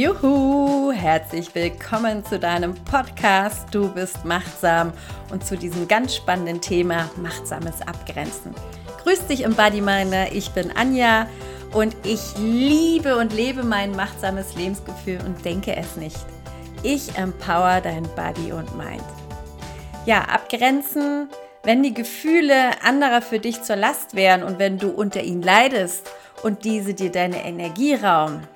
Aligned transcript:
Juhu, 0.00 0.92
herzlich 0.92 1.54
willkommen 1.54 2.24
zu 2.24 2.38
deinem 2.38 2.74
Podcast 2.86 3.66
Du 3.70 3.92
bist 3.92 4.24
machtsam 4.24 4.94
und 5.30 5.44
zu 5.44 5.58
diesem 5.58 5.88
ganz 5.88 6.16
spannenden 6.16 6.62
Thema 6.62 7.10
machtsames 7.16 7.82
Abgrenzen. 7.82 8.54
Grüß 9.02 9.26
dich 9.26 9.42
im 9.42 9.54
Bodyminder, 9.54 10.32
ich 10.32 10.52
bin 10.52 10.74
Anja 10.74 11.26
und 11.74 11.94
ich 12.04 12.20
liebe 12.38 13.18
und 13.18 13.34
lebe 13.34 13.62
mein 13.62 13.94
machtsames 13.94 14.54
Lebensgefühl 14.56 15.18
und 15.26 15.44
denke 15.44 15.76
es 15.76 15.96
nicht. 15.96 16.24
Ich 16.82 17.14
empower 17.18 17.82
dein 17.82 18.04
Body 18.16 18.52
und 18.52 18.74
Mind. 18.78 19.04
Ja, 20.06 20.22
abgrenzen, 20.22 21.28
wenn 21.62 21.82
die 21.82 21.92
Gefühle 21.92 22.82
anderer 22.82 23.20
für 23.20 23.38
dich 23.38 23.62
zur 23.64 23.76
Last 23.76 24.14
wären 24.14 24.44
und 24.44 24.58
wenn 24.58 24.78
du 24.78 24.88
unter 24.88 25.22
ihnen 25.22 25.42
leidest 25.42 26.10
und 26.42 26.64
diese 26.64 26.94
dir 26.94 27.12
deine 27.12 27.44
Energie 27.44 27.96
rauben, 27.96 28.48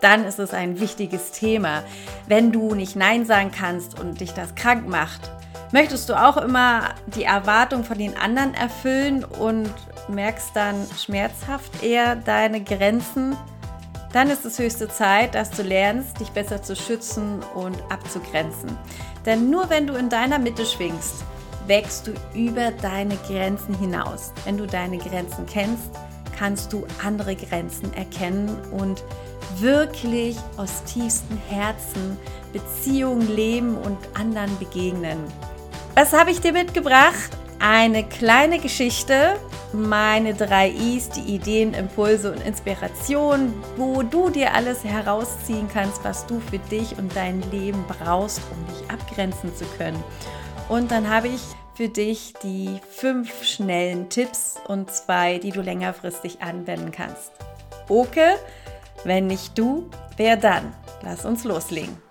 dann 0.00 0.24
ist 0.24 0.38
es 0.38 0.52
ein 0.52 0.80
wichtiges 0.80 1.32
Thema. 1.32 1.82
Wenn 2.26 2.52
du 2.52 2.74
nicht 2.74 2.96
Nein 2.96 3.24
sagen 3.24 3.50
kannst 3.50 3.98
und 3.98 4.20
dich 4.20 4.32
das 4.32 4.54
krank 4.54 4.88
macht, 4.88 5.30
möchtest 5.72 6.08
du 6.08 6.14
auch 6.14 6.36
immer 6.36 6.94
die 7.06 7.24
Erwartung 7.24 7.84
von 7.84 7.98
den 7.98 8.16
anderen 8.16 8.54
erfüllen 8.54 9.24
und 9.24 9.72
merkst 10.08 10.50
dann 10.54 10.86
schmerzhaft 10.98 11.82
eher 11.82 12.16
deine 12.16 12.62
Grenzen, 12.62 13.36
dann 14.12 14.30
ist 14.30 14.44
es 14.44 14.58
höchste 14.58 14.88
Zeit, 14.88 15.34
dass 15.34 15.50
du 15.50 15.62
lernst, 15.62 16.20
dich 16.20 16.30
besser 16.30 16.62
zu 16.62 16.76
schützen 16.76 17.42
und 17.54 17.76
abzugrenzen. 17.90 18.76
Denn 19.26 19.50
nur 19.50 19.68
wenn 19.68 19.86
du 19.86 19.94
in 19.94 20.08
deiner 20.08 20.38
Mitte 20.38 20.64
schwingst, 20.64 21.24
wächst 21.66 22.06
du 22.06 22.12
über 22.34 22.70
deine 22.70 23.16
Grenzen 23.26 23.74
hinaus. 23.74 24.32
Wenn 24.44 24.56
du 24.56 24.66
deine 24.66 24.98
Grenzen 24.98 25.46
kennst, 25.46 25.90
kannst 26.38 26.72
du 26.72 26.86
andere 27.04 27.34
Grenzen 27.34 27.92
erkennen 27.94 28.56
und 28.70 29.02
wirklich 29.58 30.36
aus 30.56 30.84
tiefstem 30.84 31.38
Herzen 31.48 32.18
Beziehungen 32.52 33.34
leben 33.34 33.76
und 33.76 33.98
anderen 34.14 34.56
begegnen. 34.58 35.18
Was 35.94 36.12
habe 36.12 36.30
ich 36.30 36.40
dir 36.40 36.52
mitgebracht? 36.52 37.30
Eine 37.58 38.04
kleine 38.04 38.58
Geschichte, 38.58 39.36
meine 39.72 40.34
drei 40.34 40.68
Is, 40.68 41.08
die 41.08 41.34
Ideen, 41.34 41.74
Impulse 41.74 42.32
und 42.32 42.44
Inspiration, 42.44 43.52
wo 43.76 44.02
du 44.02 44.30
dir 44.30 44.54
alles 44.54 44.84
herausziehen 44.84 45.68
kannst, 45.72 46.04
was 46.04 46.26
du 46.26 46.40
für 46.40 46.58
dich 46.58 46.98
und 46.98 47.14
dein 47.16 47.42
Leben 47.50 47.84
brauchst, 47.88 48.40
um 48.50 48.74
dich 48.74 48.90
abgrenzen 48.90 49.54
zu 49.56 49.64
können. 49.78 50.02
Und 50.68 50.90
dann 50.90 51.08
habe 51.08 51.28
ich 51.28 51.40
für 51.74 51.88
dich 51.88 52.32
die 52.42 52.80
fünf 52.90 53.44
schnellen 53.44 54.08
Tipps 54.08 54.56
und 54.66 54.90
zwei, 54.90 55.38
die 55.38 55.50
du 55.50 55.60
längerfristig 55.60 56.40
anwenden 56.40 56.90
kannst. 56.90 57.32
Okay, 57.88 58.34
wenn 59.04 59.26
nicht 59.26 59.56
du, 59.58 59.90
wer 60.16 60.36
dann? 60.36 60.72
Lass 61.02 61.24
uns 61.24 61.44
loslegen. 61.44 62.05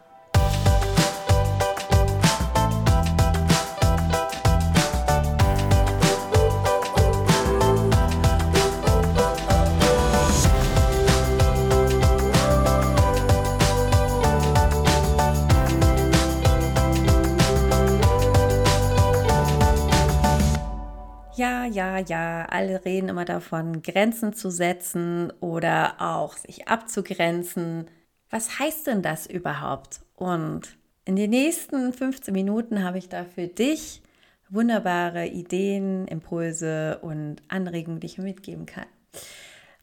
Ja, 21.35 21.65
ja, 21.65 21.97
ja, 21.99 22.45
alle 22.45 22.85
reden 22.85 23.09
immer 23.09 23.25
davon, 23.25 23.81
Grenzen 23.81 24.33
zu 24.33 24.49
setzen 24.49 25.31
oder 25.41 25.95
auch 25.99 26.37
sich 26.37 26.67
abzugrenzen. 26.69 27.87
Was 28.29 28.57
heißt 28.59 28.87
denn 28.87 29.01
das 29.01 29.27
überhaupt? 29.27 29.99
Und 30.15 30.77
in 31.03 31.17
den 31.17 31.31
nächsten 31.31 31.91
15 31.91 32.33
Minuten 32.33 32.83
habe 32.83 32.97
ich 32.99 33.09
da 33.09 33.25
für 33.25 33.47
dich 33.47 34.01
wunderbare 34.49 35.27
Ideen, 35.27 36.07
Impulse 36.07 36.99
und 37.01 37.41
Anregungen, 37.49 37.99
die 37.99 38.07
ich 38.07 38.17
mitgeben 38.17 38.65
kann. 38.65 38.85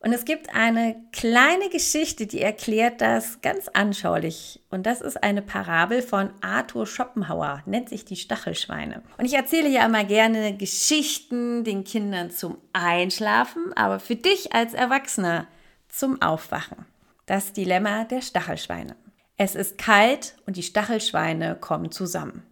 Und 0.04 0.12
es 0.12 0.24
gibt 0.24 0.52
eine 0.52 0.96
kleine 1.12 1.68
Geschichte, 1.70 2.26
die 2.26 2.40
erklärt 2.40 3.00
das 3.00 3.40
ganz 3.40 3.68
anschaulich. 3.68 4.60
Und 4.68 4.84
das 4.84 5.00
ist 5.00 5.22
eine 5.22 5.42
Parabel 5.42 6.02
von 6.02 6.30
Arthur 6.40 6.88
Schopenhauer, 6.88 7.62
nennt 7.66 7.88
sich 7.88 8.04
die 8.04 8.16
Stachelschweine. 8.16 9.02
Und 9.16 9.26
ich 9.26 9.34
erzähle 9.34 9.68
ja 9.68 9.86
immer 9.86 10.02
gerne 10.02 10.56
Geschichten 10.56 11.62
den 11.62 11.84
Kindern 11.84 12.32
zum 12.32 12.58
Einschlafen, 12.72 13.72
aber 13.76 14.00
für 14.00 14.16
dich 14.16 14.52
als 14.52 14.74
Erwachsener 14.74 15.46
zum 15.88 16.20
Aufwachen. 16.20 16.84
Das 17.26 17.52
Dilemma 17.52 18.02
der 18.02 18.22
Stachelschweine. 18.22 18.96
Es 19.36 19.54
ist 19.54 19.78
kalt 19.78 20.34
und 20.46 20.56
die 20.56 20.64
Stachelschweine 20.64 21.54
kommen 21.54 21.92
zusammen. 21.92 22.42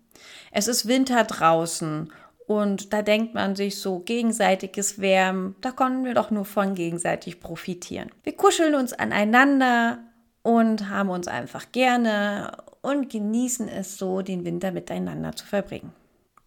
Es 0.53 0.69
ist 0.69 0.87
Winter 0.87 1.25
draußen 1.25 2.13
und 2.51 2.93
da 2.93 3.03
denkt 3.03 3.33
man 3.33 3.55
sich 3.55 3.79
so, 3.79 4.01
gegenseitiges 4.01 5.01
Wärmen, 5.01 5.55
da 5.61 5.71
können 5.71 6.05
wir 6.05 6.15
doch 6.15 6.33
nur 6.33 6.45
von 6.45 6.75
gegenseitig 6.75 7.39
profitieren. 7.39 8.11
Wir 8.25 8.37
kuscheln 8.37 8.75
uns 8.75 8.93
aneinander 8.93 10.01
und 10.43 10.89
haben 10.89 11.11
uns 11.11 11.29
einfach 11.29 11.71
gerne 11.71 12.51
und 12.83 13.09
genießen 13.09 13.69
es 13.69 13.99
so, 13.99 14.23
den 14.23 14.45
Winter 14.45 14.73
miteinander 14.73 15.37
zu 15.37 15.47
verbringen. 15.47 15.93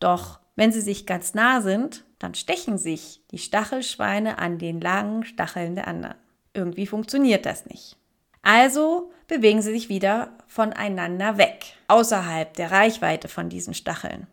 Doch 0.02 0.42
wenn 0.58 0.74
sie 0.74 0.82
sich 0.82 1.06
ganz 1.06 1.36
nah 1.36 1.62
sind, 1.62 2.04
dann 2.20 2.36
stechen 2.36 2.78
sich 2.78 3.22
die 3.32 3.38
Stachelschweine 3.38 4.40
an 4.40 4.58
den 4.58 4.82
langen 4.82 5.24
Stacheln 5.24 5.76
der 5.76 5.88
anderen. 5.88 6.18
Irgendwie 6.54 6.86
funktioniert 6.86 7.46
das 7.46 7.66
nicht. 7.66 7.96
Also 8.42 9.10
bewegen 9.30 9.62
sie 9.62 9.72
sich 9.72 9.88
wieder 9.88 10.32
voneinander 10.48 11.38
weg, 11.38 11.78
außerhalb 11.88 12.54
der 12.56 12.72
Reichweite 12.72 13.30
von 13.30 13.48
diesen 13.48 13.74
Stacheln. 13.74 14.28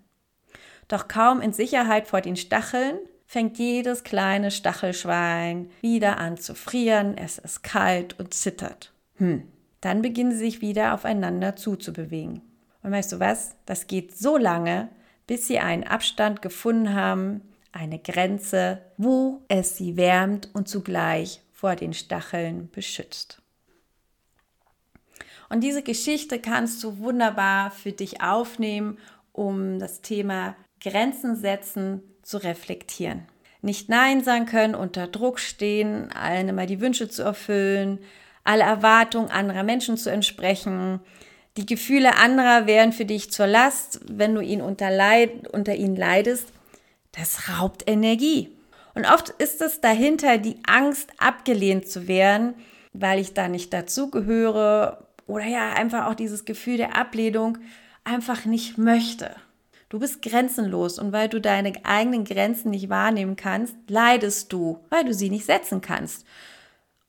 Doch 0.91 1.06
kaum 1.06 1.41
in 1.41 1.53
Sicherheit 1.53 2.09
vor 2.09 2.21
den 2.21 2.34
Stacheln 2.34 2.99
fängt 3.25 3.59
jedes 3.59 4.03
kleine 4.03 4.51
Stachelschwein 4.51 5.71
wieder 5.83 6.19
an 6.19 6.37
zu 6.37 6.56
frieren, 6.56 7.17
es 7.17 7.39
ist 7.39 7.62
kalt 7.62 8.19
und 8.19 8.34
zittert. 8.34 8.93
Hm. 9.15 9.45
Dann 9.81 10.03
beginnen 10.03 10.33
sie 10.33 10.39
sich 10.39 10.61
wieder 10.61 10.93
aufeinander 10.93 11.55
zuzubewegen. 11.55 12.43
Und 12.83 12.91
weißt 12.91 13.12
du 13.12 13.21
was? 13.21 13.55
Das 13.67 13.87
geht 13.87 14.19
so 14.19 14.37
lange, 14.37 14.89
bis 15.28 15.47
sie 15.47 15.61
einen 15.61 15.84
Abstand 15.84 16.43
gefunden 16.43 16.93
haben, 16.93 17.43
eine 17.71 18.01
Grenze, 18.01 18.83
wo 18.97 19.43
es 19.47 19.77
sie 19.77 19.97
wärmt 19.97 20.51
und 20.55 20.69
zugleich 20.69 21.41
vor 21.53 21.77
den 21.77 21.93
Stacheln 21.93 22.69
beschützt. 22.72 23.41
Und 25.49 25.61
diese 25.61 25.84
Geschichte 25.84 26.41
kannst 26.41 26.83
du 26.83 26.99
wunderbar 26.99 27.71
für 27.71 27.93
dich 27.93 28.22
aufnehmen, 28.22 28.99
um 29.33 29.78
das 29.78 30.01
Thema 30.01 30.57
Grenzen 30.80 31.36
setzen 31.36 32.02
zu 32.22 32.38
reflektieren. 32.38 33.26
Nicht 33.62 33.88
Nein 33.88 34.24
sagen 34.24 34.46
können, 34.46 34.74
unter 34.74 35.06
Druck 35.06 35.38
stehen, 35.38 36.10
allen 36.12 36.48
immer 36.48 36.66
die 36.66 36.80
Wünsche 36.80 37.08
zu 37.08 37.22
erfüllen, 37.22 37.98
alle 38.44 38.62
Erwartungen 38.62 39.30
anderer 39.30 39.62
Menschen 39.62 39.96
zu 39.96 40.10
entsprechen. 40.10 41.00
Die 41.56 41.66
Gefühle 41.66 42.16
anderer 42.16 42.66
wären 42.66 42.92
für 42.92 43.04
dich 43.04 43.30
zur 43.30 43.46
Last, 43.46 44.00
wenn 44.08 44.34
du 44.34 44.41
ihn 44.41 44.62
unter, 44.62 44.91
Leid, 44.91 45.48
unter 45.48 45.74
ihnen 45.74 45.96
leidest. 45.96 46.48
Das 47.12 47.48
raubt 47.48 47.82
Energie. 47.86 48.56
Und 48.94 49.06
oft 49.06 49.28
ist 49.30 49.60
es 49.60 49.80
dahinter 49.80 50.38
die 50.38 50.56
Angst, 50.66 51.10
abgelehnt 51.18 51.88
zu 51.88 52.08
werden, 52.08 52.54
weil 52.92 53.18
ich 53.18 53.34
da 53.34 53.48
nicht 53.48 53.72
dazugehöre 53.72 55.06
oder 55.26 55.47
ja 55.47 55.74
einfach 55.74 56.06
auch 56.06 56.14
dieses 56.14 56.44
Gefühl 56.44 56.76
der 56.76 56.97
Ablehnung 56.97 57.58
einfach 58.04 58.47
nicht 58.47 58.78
möchte. 58.78 59.30
Du 59.91 59.99
bist 59.99 60.23
grenzenlos 60.23 61.01
und 61.01 61.12
weil 61.12 61.28
du 61.28 61.41
deine 61.41 61.72
eigenen 61.84 62.25
Grenzen 62.25 62.71
nicht 62.71 62.89
wahrnehmen 62.89 63.34
kannst, 63.34 63.75
leidest 63.89 64.53
du, 64.53 64.78
weil 64.89 65.04
du 65.04 65.13
sie 65.13 65.31
nicht 65.31 65.45
setzen 65.45 65.81
kannst. 65.81 66.25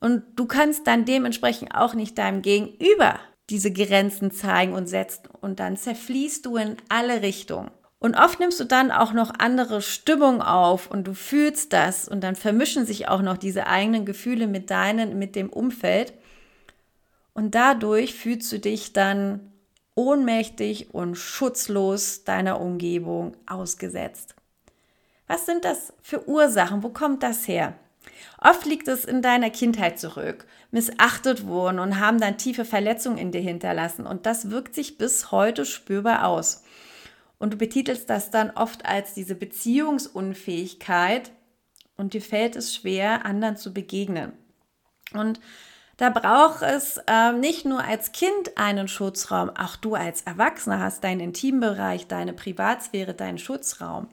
Und 0.00 0.24
du 0.34 0.46
kannst 0.46 0.88
dann 0.88 1.04
dementsprechend 1.04 1.76
auch 1.76 1.94
nicht 1.94 2.18
deinem 2.18 2.42
Gegenüber 2.42 3.20
diese 3.50 3.72
Grenzen 3.72 4.32
zeigen 4.32 4.72
und 4.72 4.88
setzen 4.88 5.28
und 5.40 5.60
dann 5.60 5.76
zerfließt 5.76 6.44
du 6.44 6.56
in 6.56 6.76
alle 6.88 7.22
Richtungen. 7.22 7.70
Und 8.00 8.16
oft 8.16 8.40
nimmst 8.40 8.58
du 8.58 8.64
dann 8.64 8.90
auch 8.90 9.12
noch 9.12 9.32
andere 9.38 9.80
Stimmung 9.80 10.42
auf 10.42 10.90
und 10.90 11.06
du 11.06 11.14
fühlst 11.14 11.72
das 11.72 12.08
und 12.08 12.24
dann 12.24 12.34
vermischen 12.34 12.84
sich 12.84 13.06
auch 13.06 13.22
noch 13.22 13.36
diese 13.36 13.68
eigenen 13.68 14.04
Gefühle 14.04 14.48
mit 14.48 14.70
deinen, 14.70 15.20
mit 15.20 15.36
dem 15.36 15.50
Umfeld. 15.50 16.14
Und 17.32 17.54
dadurch 17.54 18.14
fühlst 18.14 18.50
du 18.50 18.58
dich 18.58 18.92
dann 18.92 19.51
ohnmächtig 19.94 20.94
und 20.94 21.16
schutzlos 21.16 22.24
deiner 22.24 22.60
Umgebung 22.60 23.36
ausgesetzt. 23.46 24.34
Was 25.26 25.46
sind 25.46 25.64
das 25.64 25.92
für 26.02 26.28
Ursachen? 26.28 26.82
Wo 26.82 26.88
kommt 26.88 27.22
das 27.22 27.46
her? 27.48 27.74
Oft 28.38 28.66
liegt 28.66 28.88
es 28.88 29.04
in 29.04 29.22
deiner 29.22 29.50
Kindheit 29.50 29.98
zurück, 29.98 30.46
missachtet 30.70 31.46
wurden 31.46 31.78
und 31.78 32.00
haben 32.00 32.20
dann 32.20 32.38
tiefe 32.38 32.64
Verletzungen 32.64 33.18
in 33.18 33.30
dir 33.30 33.40
hinterlassen 33.40 34.06
und 34.06 34.26
das 34.26 34.50
wirkt 34.50 34.74
sich 34.74 34.98
bis 34.98 35.30
heute 35.30 35.64
spürbar 35.64 36.26
aus. 36.26 36.64
Und 37.38 37.54
du 37.54 37.56
betitelst 37.56 38.10
das 38.10 38.30
dann 38.30 38.50
oft 38.50 38.86
als 38.86 39.14
diese 39.14 39.34
Beziehungsunfähigkeit 39.34 41.32
und 41.96 42.14
dir 42.14 42.22
fällt 42.22 42.56
es 42.56 42.74
schwer, 42.74 43.24
anderen 43.24 43.56
zu 43.56 43.72
begegnen. 43.72 44.32
Und 45.12 45.40
Da 46.02 46.10
braucht 46.10 46.62
es 46.62 46.96
äh, 47.06 47.30
nicht 47.30 47.64
nur 47.64 47.84
als 47.84 48.10
Kind 48.10 48.56
einen 48.58 48.88
Schutzraum, 48.88 49.50
auch 49.50 49.76
du 49.76 49.94
als 49.94 50.22
Erwachsener 50.22 50.80
hast 50.80 51.04
deinen 51.04 51.20
Intimbereich, 51.20 52.08
deine 52.08 52.32
Privatsphäre, 52.32 53.14
deinen 53.14 53.38
Schutzraum. 53.38 54.08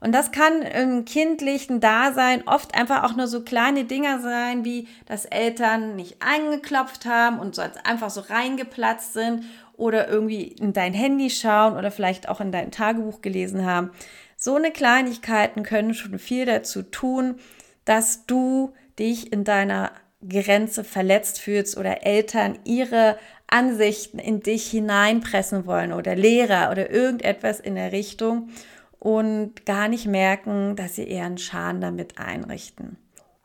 Und 0.00 0.10
das 0.10 0.32
kann 0.32 0.62
im 0.62 1.04
kindlichen 1.04 1.78
Dasein 1.78 2.42
oft 2.48 2.74
einfach 2.74 3.04
auch 3.04 3.14
nur 3.14 3.28
so 3.28 3.42
kleine 3.42 3.84
Dinge 3.84 4.20
sein, 4.20 4.64
wie 4.64 4.88
dass 5.06 5.24
Eltern 5.24 5.94
nicht 5.94 6.16
angeklopft 6.20 7.06
haben 7.06 7.38
und 7.38 7.54
so 7.54 7.62
einfach 7.84 8.10
so 8.10 8.22
reingeplatzt 8.22 9.12
sind 9.12 9.44
oder 9.76 10.08
irgendwie 10.08 10.42
in 10.42 10.72
dein 10.72 10.94
Handy 10.94 11.30
schauen 11.30 11.76
oder 11.76 11.92
vielleicht 11.92 12.28
auch 12.28 12.40
in 12.40 12.50
dein 12.50 12.72
Tagebuch 12.72 13.22
gelesen 13.22 13.64
haben. 13.64 13.92
So 14.36 14.56
eine 14.56 14.72
Kleinigkeiten 14.72 15.62
können 15.62 15.94
schon 15.94 16.18
viel 16.18 16.44
dazu 16.44 16.82
tun, 16.82 17.36
dass 17.84 18.26
du 18.26 18.72
dich 18.98 19.32
in 19.32 19.44
deiner 19.44 19.92
Grenze 20.28 20.84
verletzt 20.84 21.40
fühlst 21.40 21.76
oder 21.76 22.04
Eltern 22.04 22.58
ihre 22.64 23.18
Ansichten 23.46 24.18
in 24.18 24.40
dich 24.40 24.70
hineinpressen 24.70 25.66
wollen 25.66 25.92
oder 25.92 26.14
Lehrer 26.14 26.70
oder 26.70 26.90
irgendetwas 26.90 27.58
in 27.58 27.74
der 27.74 27.92
Richtung 27.92 28.50
und 28.98 29.64
gar 29.66 29.88
nicht 29.88 30.06
merken, 30.06 30.76
dass 30.76 30.96
sie 30.96 31.08
eher 31.08 31.24
einen 31.24 31.38
Schaden 31.38 31.80
damit 31.80 32.18
einrichten. 32.18 32.96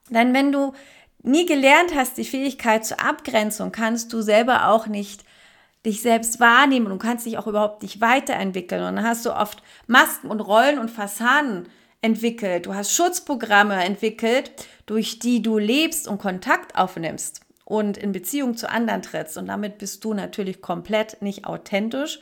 Denn 0.09 0.33
wenn 0.33 0.51
du 0.51 0.73
nie 1.23 1.45
gelernt 1.45 1.95
hast, 1.95 2.17
die 2.17 2.25
Fähigkeit 2.25 2.85
zur 2.85 3.01
Abgrenzung, 3.01 3.71
kannst 3.71 4.13
du 4.13 4.21
selber 4.21 4.69
auch 4.69 4.87
nicht 4.87 5.23
dich 5.85 6.01
selbst 6.01 6.39
wahrnehmen 6.39 6.91
und 6.91 6.99
kannst 6.99 7.25
dich 7.25 7.37
auch 7.37 7.47
überhaupt 7.47 7.81
nicht 7.83 8.01
weiterentwickeln. 8.01 8.83
Und 8.83 8.97
dann 8.97 9.07
hast 9.07 9.25
du 9.25 9.35
oft 9.35 9.63
Masken 9.87 10.29
und 10.29 10.41
Rollen 10.41 10.79
und 10.79 10.91
Fassaden 10.91 11.67
entwickelt. 12.05 12.67
Du 12.67 12.75
hast 12.75 12.93
Schutzprogramme 12.93 13.83
entwickelt, 13.83 14.51
durch 14.85 15.17
die 15.17 15.41
du 15.41 15.57
lebst 15.57 16.07
und 16.07 16.19
Kontakt 16.19 16.75
aufnimmst 16.75 17.41
und 17.65 17.97
in 17.97 18.11
Beziehung 18.11 18.55
zu 18.55 18.69
anderen 18.69 19.01
trittst. 19.01 19.37
Und 19.37 19.47
damit 19.47 19.79
bist 19.79 20.05
du 20.05 20.13
natürlich 20.13 20.61
komplett 20.61 21.23
nicht 21.23 21.45
authentisch 21.45 22.19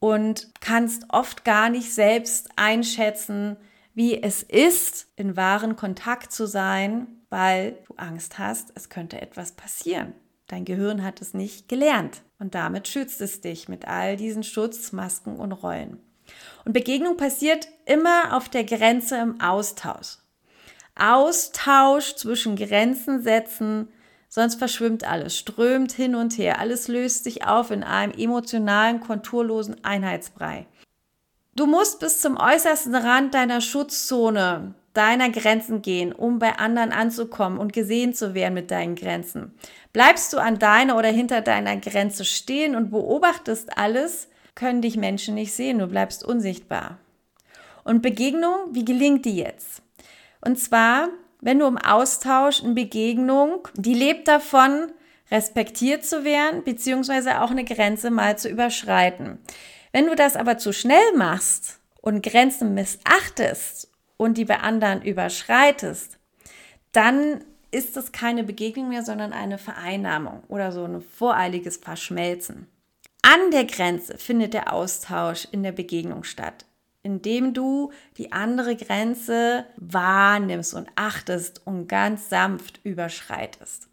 und 0.00 0.48
kannst 0.60 1.04
oft 1.10 1.44
gar 1.44 1.70
nicht 1.70 1.94
selbst 1.94 2.48
einschätzen, 2.56 3.56
wie 3.94 4.20
es 4.20 4.42
ist, 4.42 5.06
in 5.14 5.36
wahren 5.36 5.76
Kontakt 5.76 6.32
zu 6.32 6.46
sein, 6.46 7.06
weil 7.28 7.78
du 7.86 7.94
Angst 7.96 8.38
hast, 8.40 8.72
es 8.74 8.88
könnte 8.88 9.20
etwas 9.20 9.52
passieren. 9.52 10.12
Dein 10.48 10.64
Gehirn 10.64 11.04
hat 11.04 11.20
es 11.20 11.34
nicht 11.34 11.68
gelernt 11.68 12.22
und 12.40 12.56
damit 12.56 12.88
schützt 12.88 13.20
es 13.20 13.40
dich 13.40 13.68
mit 13.68 13.86
all 13.86 14.16
diesen 14.16 14.42
Schutzmasken 14.42 15.36
und 15.36 15.52
Rollen. 15.52 15.98
Und 16.64 16.72
Begegnung 16.72 17.16
passiert 17.16 17.68
immer 17.86 18.36
auf 18.36 18.48
der 18.48 18.64
Grenze 18.64 19.16
im 19.16 19.40
Austausch. 19.40 20.18
Austausch 20.98 22.16
zwischen 22.16 22.56
Grenzen 22.56 23.22
setzen, 23.22 23.88
sonst 24.28 24.56
verschwimmt 24.56 25.04
alles, 25.04 25.36
strömt 25.36 25.92
hin 25.92 26.14
und 26.14 26.36
her, 26.36 26.58
alles 26.58 26.88
löst 26.88 27.24
sich 27.24 27.46
auf 27.46 27.70
in 27.70 27.82
einem 27.82 28.12
emotionalen, 28.12 29.00
konturlosen 29.00 29.82
Einheitsbrei. 29.84 30.66
Du 31.56 31.66
musst 31.66 32.00
bis 32.00 32.20
zum 32.20 32.36
äußersten 32.36 32.94
Rand 32.94 33.34
deiner 33.34 33.60
Schutzzone, 33.60 34.74
deiner 34.94 35.30
Grenzen 35.30 35.82
gehen, 35.82 36.12
um 36.12 36.38
bei 36.38 36.58
anderen 36.58 36.92
anzukommen 36.92 37.58
und 37.58 37.72
gesehen 37.72 38.14
zu 38.14 38.34
werden 38.34 38.54
mit 38.54 38.70
deinen 38.70 38.94
Grenzen. 38.94 39.54
Bleibst 39.92 40.32
du 40.32 40.38
an 40.38 40.58
deiner 40.58 40.96
oder 40.96 41.08
hinter 41.08 41.40
deiner 41.42 41.76
Grenze 41.76 42.24
stehen 42.24 42.76
und 42.76 42.90
beobachtest 42.90 43.76
alles, 43.76 44.28
können 44.60 44.82
dich 44.82 44.98
Menschen 44.98 45.34
nicht 45.34 45.54
sehen, 45.54 45.78
du 45.78 45.86
bleibst 45.86 46.22
unsichtbar. 46.22 46.98
Und 47.82 48.02
Begegnung, 48.02 48.56
wie 48.72 48.84
gelingt 48.84 49.24
die 49.24 49.36
jetzt? 49.36 49.80
Und 50.42 50.58
zwar, 50.58 51.08
wenn 51.40 51.58
du 51.58 51.66
im 51.66 51.78
Austausch, 51.78 52.62
in 52.62 52.74
Begegnung, 52.74 53.66
die 53.74 53.94
lebt 53.94 54.28
davon, 54.28 54.92
respektiert 55.30 56.04
zu 56.04 56.24
werden, 56.24 56.62
beziehungsweise 56.62 57.40
auch 57.40 57.50
eine 57.50 57.64
Grenze 57.64 58.10
mal 58.10 58.36
zu 58.36 58.50
überschreiten. 58.50 59.38
Wenn 59.92 60.06
du 60.06 60.14
das 60.14 60.36
aber 60.36 60.58
zu 60.58 60.74
schnell 60.74 61.16
machst 61.16 61.80
und 62.02 62.22
Grenzen 62.22 62.74
missachtest 62.74 63.90
und 64.18 64.36
die 64.36 64.44
bei 64.44 64.58
anderen 64.60 65.00
überschreitest, 65.00 66.18
dann 66.92 67.42
ist 67.70 67.96
es 67.96 68.12
keine 68.12 68.44
Begegnung 68.44 68.90
mehr, 68.90 69.04
sondern 69.04 69.32
eine 69.32 69.56
Vereinnahmung 69.56 70.42
oder 70.48 70.70
so 70.70 70.84
ein 70.84 71.00
voreiliges 71.00 71.78
Verschmelzen. 71.78 72.66
An 73.22 73.50
der 73.50 73.64
Grenze 73.64 74.16
findet 74.18 74.54
der 74.54 74.72
Austausch 74.72 75.46
in 75.50 75.62
der 75.62 75.72
Begegnung 75.72 76.24
statt, 76.24 76.64
indem 77.02 77.54
du 77.54 77.92
die 78.16 78.32
andere 78.32 78.76
Grenze 78.76 79.66
wahrnimmst 79.76 80.74
und 80.74 80.88
achtest 80.96 81.66
und 81.66 81.86
ganz 81.86 82.28
sanft 82.28 82.80
überschreitest 82.82 83.90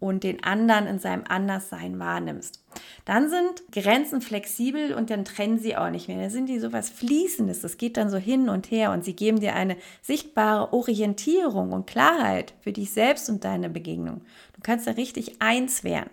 und 0.00 0.22
den 0.22 0.44
anderen 0.44 0.86
in 0.86 0.98
seinem 0.98 1.24
Anderssein 1.28 1.98
wahrnimmst. 1.98 2.64
Dann 3.04 3.28
sind 3.28 3.64
Grenzen 3.72 4.20
flexibel 4.20 4.94
und 4.94 5.10
dann 5.10 5.24
trennen 5.24 5.58
sie 5.58 5.76
auch 5.76 5.90
nicht 5.90 6.08
mehr. 6.08 6.18
Dann 6.18 6.30
sind 6.30 6.48
die 6.48 6.60
sowas 6.60 6.88
Fließendes. 6.88 7.62
Das 7.62 7.78
geht 7.78 7.96
dann 7.96 8.10
so 8.10 8.16
hin 8.16 8.48
und 8.48 8.70
her 8.70 8.92
und 8.92 9.04
sie 9.04 9.16
geben 9.16 9.40
dir 9.40 9.54
eine 9.54 9.76
sichtbare 10.02 10.72
Orientierung 10.72 11.72
und 11.72 11.86
Klarheit 11.86 12.54
für 12.60 12.72
dich 12.72 12.92
selbst 12.92 13.28
und 13.28 13.44
deine 13.44 13.70
Begegnung. 13.70 14.22
Du 14.54 14.60
kannst 14.62 14.86
da 14.86 14.92
richtig 14.92 15.42
eins 15.42 15.82
werden. 15.82 16.10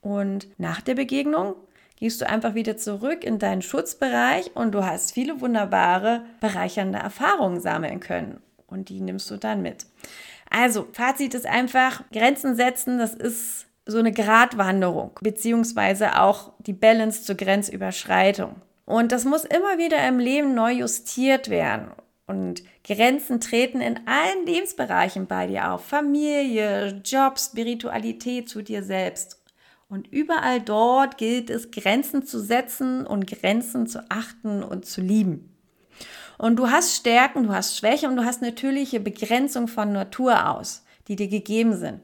Und 0.00 0.48
nach 0.58 0.80
der 0.80 0.96
Begegnung 0.96 1.54
gehst 2.02 2.20
du 2.20 2.28
einfach 2.28 2.56
wieder 2.56 2.76
zurück 2.76 3.22
in 3.22 3.38
deinen 3.38 3.62
Schutzbereich 3.62 4.50
und 4.56 4.72
du 4.72 4.84
hast 4.84 5.12
viele 5.12 5.40
wunderbare, 5.40 6.24
bereichernde 6.40 6.98
Erfahrungen 6.98 7.60
sammeln 7.60 8.00
können. 8.00 8.42
Und 8.66 8.88
die 8.88 9.00
nimmst 9.00 9.30
du 9.30 9.36
dann 9.36 9.62
mit. 9.62 9.86
Also, 10.50 10.88
Fazit 10.94 11.32
ist 11.32 11.46
einfach, 11.46 12.02
Grenzen 12.10 12.56
setzen, 12.56 12.98
das 12.98 13.14
ist 13.14 13.66
so 13.86 14.00
eine 14.00 14.10
Gratwanderung, 14.10 15.12
beziehungsweise 15.20 16.18
auch 16.20 16.54
die 16.58 16.72
Balance 16.72 17.22
zur 17.22 17.36
Grenzüberschreitung. 17.36 18.56
Und 18.84 19.12
das 19.12 19.24
muss 19.24 19.44
immer 19.44 19.78
wieder 19.78 20.04
im 20.08 20.18
Leben 20.18 20.54
neu 20.56 20.72
justiert 20.72 21.50
werden. 21.50 21.92
Und 22.26 22.64
Grenzen 22.82 23.40
treten 23.40 23.80
in 23.80 24.00
allen 24.08 24.44
Lebensbereichen 24.44 25.28
bei 25.28 25.46
dir 25.46 25.70
auf. 25.70 25.84
Familie, 25.84 27.00
Job, 27.04 27.38
Spiritualität 27.38 28.48
zu 28.48 28.60
dir 28.60 28.82
selbst. 28.82 29.41
Und 29.92 30.10
überall 30.10 30.58
dort 30.58 31.18
gilt 31.18 31.50
es, 31.50 31.70
Grenzen 31.70 32.24
zu 32.24 32.40
setzen 32.40 33.06
und 33.06 33.26
Grenzen 33.26 33.86
zu 33.86 34.02
achten 34.08 34.62
und 34.62 34.86
zu 34.86 35.02
lieben. 35.02 35.54
Und 36.38 36.56
du 36.56 36.70
hast 36.70 36.96
Stärken, 36.96 37.42
du 37.42 37.52
hast 37.52 37.76
Schwäche 37.76 38.08
und 38.08 38.16
du 38.16 38.24
hast 38.24 38.40
natürliche 38.40 39.00
Begrenzung 39.00 39.68
von 39.68 39.92
Natur 39.92 40.48
aus, 40.48 40.86
die 41.08 41.16
dir 41.16 41.28
gegeben 41.28 41.76
sind. 41.76 42.00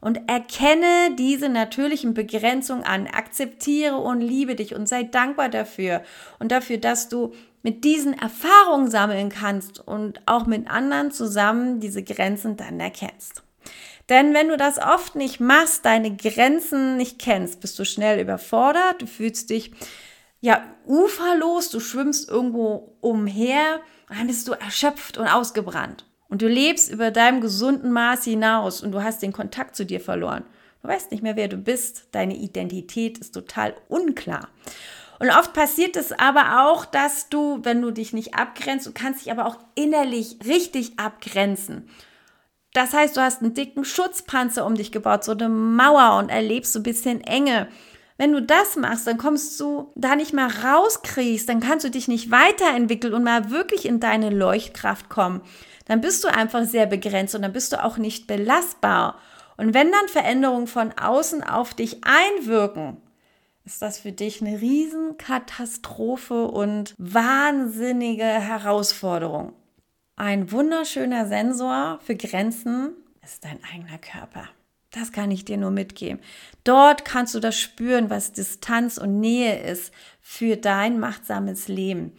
Und 0.00 0.28
erkenne 0.28 1.16
diese 1.18 1.48
natürlichen 1.48 2.14
Begrenzungen 2.14 2.84
an, 2.84 3.08
akzeptiere 3.08 3.96
und 3.96 4.20
liebe 4.20 4.54
dich 4.54 4.76
und 4.76 4.88
sei 4.88 5.02
dankbar 5.02 5.48
dafür 5.48 6.02
und 6.38 6.52
dafür, 6.52 6.78
dass 6.78 7.08
du 7.08 7.32
mit 7.64 7.82
diesen 7.82 8.16
Erfahrungen 8.16 8.88
sammeln 8.88 9.30
kannst 9.30 9.80
und 9.84 10.22
auch 10.26 10.46
mit 10.46 10.70
anderen 10.70 11.10
zusammen 11.10 11.80
diese 11.80 12.04
Grenzen 12.04 12.56
dann 12.56 12.78
erkennst. 12.78 13.42
Denn 14.08 14.34
wenn 14.34 14.48
du 14.48 14.56
das 14.56 14.78
oft 14.78 15.14
nicht 15.14 15.40
machst, 15.40 15.84
deine 15.84 16.14
Grenzen 16.16 16.96
nicht 16.96 17.18
kennst, 17.18 17.60
bist 17.60 17.78
du 17.78 17.84
schnell 17.84 18.20
überfordert, 18.20 19.00
du 19.00 19.06
fühlst 19.06 19.50
dich 19.50 19.72
ja 20.40 20.62
uferlos, 20.86 21.70
du 21.70 21.80
schwimmst 21.80 22.28
irgendwo 22.28 22.96
umher, 23.00 23.80
dann 24.08 24.26
bist 24.26 24.48
du 24.48 24.52
erschöpft 24.52 25.18
und 25.18 25.28
ausgebrannt. 25.28 26.04
Und 26.28 26.42
du 26.42 26.48
lebst 26.48 26.90
über 26.90 27.10
deinem 27.10 27.40
gesunden 27.40 27.92
Maß 27.92 28.24
hinaus 28.24 28.82
und 28.82 28.92
du 28.92 29.02
hast 29.02 29.22
den 29.22 29.32
Kontakt 29.32 29.76
zu 29.76 29.84
dir 29.84 30.00
verloren. 30.00 30.44
Du 30.82 30.88
weißt 30.88 31.10
nicht 31.10 31.22
mehr, 31.22 31.36
wer 31.36 31.48
du 31.48 31.56
bist. 31.56 32.08
Deine 32.12 32.34
Identität 32.34 33.18
ist 33.18 33.32
total 33.32 33.74
unklar. 33.88 34.48
Und 35.20 35.30
oft 35.30 35.52
passiert 35.52 35.94
es 35.94 36.10
aber 36.10 36.66
auch, 36.66 36.84
dass 36.84 37.28
du, 37.28 37.60
wenn 37.62 37.80
du 37.80 37.92
dich 37.92 38.12
nicht 38.12 38.34
abgrenzt, 38.34 38.86
du 38.86 38.92
kannst 38.92 39.24
dich 39.24 39.30
aber 39.30 39.46
auch 39.46 39.58
innerlich 39.76 40.38
richtig 40.44 40.98
abgrenzen. 40.98 41.88
Das 42.72 42.94
heißt, 42.94 43.16
du 43.16 43.20
hast 43.20 43.42
einen 43.42 43.54
dicken 43.54 43.84
Schutzpanzer 43.84 44.64
um 44.64 44.74
dich 44.74 44.92
gebaut, 44.92 45.24
so 45.24 45.32
eine 45.32 45.48
Mauer 45.48 46.18
und 46.18 46.30
erlebst 46.30 46.72
so 46.72 46.80
ein 46.80 46.84
bisschen 46.84 47.20
Enge. 47.22 47.68
Wenn 48.16 48.32
du 48.32 48.40
das 48.40 48.76
machst, 48.76 49.06
dann 49.06 49.18
kommst 49.18 49.58
du 49.60 49.90
da 49.94 50.16
nicht 50.16 50.32
mehr 50.32 50.48
rauskriegst, 50.64 51.48
dann 51.48 51.60
kannst 51.60 51.84
du 51.84 51.90
dich 51.90 52.08
nicht 52.08 52.30
weiterentwickeln 52.30 53.14
und 53.14 53.24
mal 53.24 53.50
wirklich 53.50 53.84
in 53.84 54.00
deine 54.00 54.30
Leuchtkraft 54.30 55.08
kommen. 55.08 55.42
Dann 55.86 56.00
bist 56.00 56.22
du 56.24 56.28
einfach 56.28 56.64
sehr 56.64 56.86
begrenzt 56.86 57.34
und 57.34 57.42
dann 57.42 57.52
bist 57.52 57.72
du 57.72 57.82
auch 57.82 57.98
nicht 57.98 58.26
belastbar. 58.26 59.18
Und 59.56 59.74
wenn 59.74 59.90
dann 59.90 60.08
Veränderungen 60.08 60.66
von 60.66 60.92
außen 60.92 61.42
auf 61.42 61.74
dich 61.74 62.00
einwirken, 62.04 62.98
ist 63.64 63.82
das 63.82 63.98
für 63.98 64.12
dich 64.12 64.40
eine 64.40 64.60
Riesenkatastrophe 64.60 66.46
und 66.46 66.94
wahnsinnige 66.98 68.24
Herausforderung. 68.24 69.52
Ein 70.16 70.52
wunderschöner 70.52 71.26
Sensor 71.26 71.98
für 72.04 72.14
Grenzen 72.14 72.92
ist 73.24 73.44
dein 73.44 73.58
eigener 73.64 73.98
Körper. 73.98 74.48
Das 74.90 75.10
kann 75.10 75.30
ich 75.30 75.46
dir 75.46 75.56
nur 75.56 75.70
mitgeben. 75.70 76.20
Dort 76.64 77.04
kannst 77.06 77.34
du 77.34 77.40
das 77.40 77.58
spüren, 77.58 78.10
was 78.10 78.32
Distanz 78.32 78.98
und 78.98 79.20
Nähe 79.20 79.58
ist 79.62 79.92
für 80.20 80.56
dein 80.56 81.00
machtsames 81.00 81.68
Leben. 81.68 82.12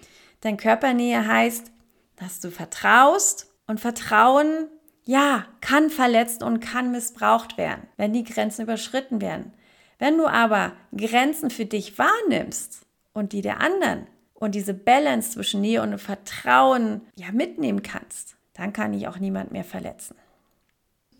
Denn 0.43 0.57
Körpernähe 0.57 1.27
heißt, 1.27 1.71
dass 2.15 2.39
du 2.39 2.49
vertraust 2.49 3.53
und 3.67 3.79
Vertrauen 3.79 4.67
ja, 5.05 5.45
kann 5.61 5.89
verletzt 5.89 6.43
und 6.43 6.61
kann 6.61 6.91
missbraucht 6.91 7.57
werden, 7.57 7.87
wenn 7.97 8.13
die 8.13 8.23
Grenzen 8.23 8.63
überschritten 8.63 9.21
werden. 9.21 9.53
Wenn 9.99 10.17
du 10.17 10.27
aber 10.27 10.73
Grenzen 10.95 11.49
für 11.49 11.65
dich 11.65 11.97
wahrnimmst 11.99 12.81
und 13.13 13.33
die 13.33 13.41
der 13.41 13.59
anderen 13.59 14.07
und 14.43 14.55
diese 14.55 14.73
Balance 14.73 15.31
zwischen 15.31 15.61
Nähe 15.61 15.81
und 15.81 15.97
Vertrauen 15.97 16.99
ja 17.15 17.31
mitnehmen 17.31 17.81
kannst, 17.81 18.35
dann 18.53 18.73
kann 18.73 18.93
ich 18.93 19.07
auch 19.07 19.17
niemand 19.17 19.53
mehr 19.53 19.63
verletzen. 19.63 20.17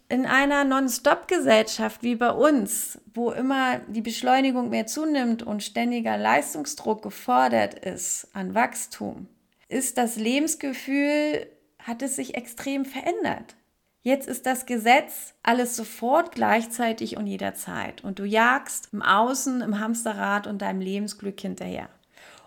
In 0.09 0.25
einer 0.25 0.65
Non-Stop-Gesellschaft 0.65 2.03
wie 2.03 2.15
bei 2.15 2.31
uns, 2.31 2.99
wo 3.13 3.31
immer 3.31 3.79
die 3.87 4.01
Beschleunigung 4.01 4.69
mehr 4.69 4.87
zunimmt 4.87 5.41
und 5.41 5.63
ständiger 5.63 6.17
Leistungsdruck 6.17 7.01
gefordert 7.01 7.75
ist 7.75 8.27
an 8.33 8.55
Wachstum, 8.55 9.27
ist 9.69 9.97
das 9.97 10.17
Lebensgefühl, 10.17 11.47
hat 11.79 12.01
es 12.01 12.17
sich 12.17 12.35
extrem 12.35 12.83
verändert. 12.83 13.55
Jetzt 14.01 14.27
ist 14.27 14.45
das 14.45 14.65
Gesetz 14.65 15.33
alles 15.43 15.77
sofort, 15.77 16.33
gleichzeitig 16.33 17.15
und 17.15 17.27
jederzeit. 17.27 18.03
Und 18.03 18.19
du 18.19 18.25
jagst 18.25 18.89
im 18.91 19.01
Außen, 19.01 19.61
im 19.61 19.79
Hamsterrad 19.79 20.45
und 20.45 20.61
deinem 20.61 20.81
Lebensglück 20.81 21.39
hinterher. 21.39 21.87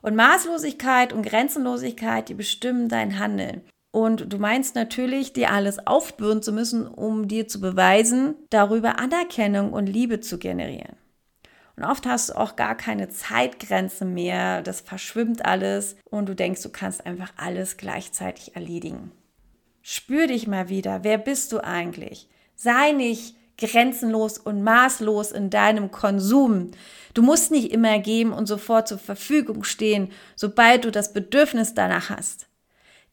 Und 0.07 0.15
Maßlosigkeit 0.15 1.13
und 1.13 1.27
Grenzenlosigkeit, 1.27 2.29
die 2.29 2.35
bestimmen 2.35 2.89
dein 2.89 3.19
Handeln. 3.19 3.63
Und 3.91 4.33
du 4.33 4.39
meinst 4.39 4.77
natürlich, 4.77 5.33
dir 5.33 5.51
alles 5.51 5.85
aufbürden 5.85 6.45
zu 6.45 6.53
müssen, 6.53 6.87
um 6.87 7.27
dir 7.27 7.49
zu 7.49 7.61
beweisen, 7.61 8.37
darüber 8.51 9.01
Anerkennung 9.01 9.73
und 9.73 9.89
Liebe 9.89 10.21
zu 10.21 10.39
generieren. 10.39 10.95
Und 11.75 11.83
oft 11.83 12.07
hast 12.07 12.29
du 12.29 12.35
auch 12.35 12.55
gar 12.55 12.77
keine 12.77 13.09
Zeitgrenze 13.09 14.05
mehr, 14.05 14.63
das 14.63 14.81
verschwimmt 14.81 15.45
alles 15.45 15.97
und 16.09 16.29
du 16.29 16.37
denkst, 16.37 16.63
du 16.63 16.69
kannst 16.69 17.05
einfach 17.05 17.33
alles 17.37 17.77
gleichzeitig 17.77 18.55
erledigen. 18.55 19.11
Spür 19.83 20.29
dich 20.29 20.47
mal 20.47 20.69
wieder, 20.69 21.03
wer 21.03 21.19
bist 21.19 21.51
du 21.51 21.59
eigentlich? 21.59 22.29
Sei 22.55 22.93
nicht 22.93 23.35
grenzenlos 23.59 24.39
und 24.39 24.63
maßlos 24.63 25.33
in 25.33 25.51
deinem 25.51 25.91
Konsum. 25.91 26.71
Du 27.15 27.23
musst 27.23 27.51
nicht 27.51 27.73
immer 27.73 27.99
geben 27.99 28.33
und 28.33 28.47
sofort 28.47 28.89
zur 28.89 28.99
Verfügung 28.99 29.65
stehen, 29.65 30.11
sobald 30.35 30.85
du 30.85 30.91
das 30.91 31.13
Bedürfnis 31.13 31.75
danach 31.75 32.11
hast. 32.11 32.47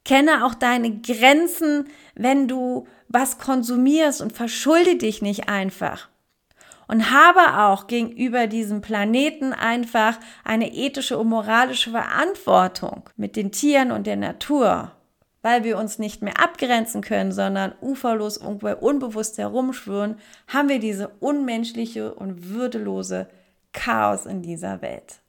Kenne 0.04 0.44
auch 0.44 0.54
deine 0.54 1.00
Grenzen, 1.00 1.88
wenn 2.14 2.46
du 2.46 2.86
was 3.08 3.38
konsumierst 3.38 4.20
und 4.20 4.32
verschulde 4.32 4.96
dich 4.96 5.22
nicht 5.22 5.48
einfach. 5.48 6.08
Und 6.86 7.10
habe 7.10 7.62
auch 7.62 7.86
gegenüber 7.86 8.46
diesem 8.46 8.82
Planeten 8.82 9.54
einfach 9.54 10.18
eine 10.44 10.74
ethische 10.74 11.16
und 11.16 11.28
moralische 11.28 11.92
Verantwortung 11.92 13.08
mit 13.16 13.36
den 13.36 13.52
Tieren 13.52 13.90
und 13.90 14.06
der 14.06 14.16
Natur, 14.16 14.92
weil 15.44 15.62
wir 15.62 15.76
uns 15.76 15.98
nicht 15.98 16.22
mehr 16.22 16.40
abgrenzen 16.40 17.02
können, 17.02 17.30
sondern 17.30 17.74
uferlos 17.82 18.38
irgendwo 18.38 18.70
unbewusst 18.70 19.36
herumschwören, 19.36 20.16
haben 20.48 20.70
wir 20.70 20.78
diese 20.78 21.08
unmenschliche 21.20 22.14
und 22.14 22.48
würdelose 22.48 23.28
Chaos 23.74 24.24
in 24.24 24.40
dieser 24.40 24.80
Welt. 24.80 25.20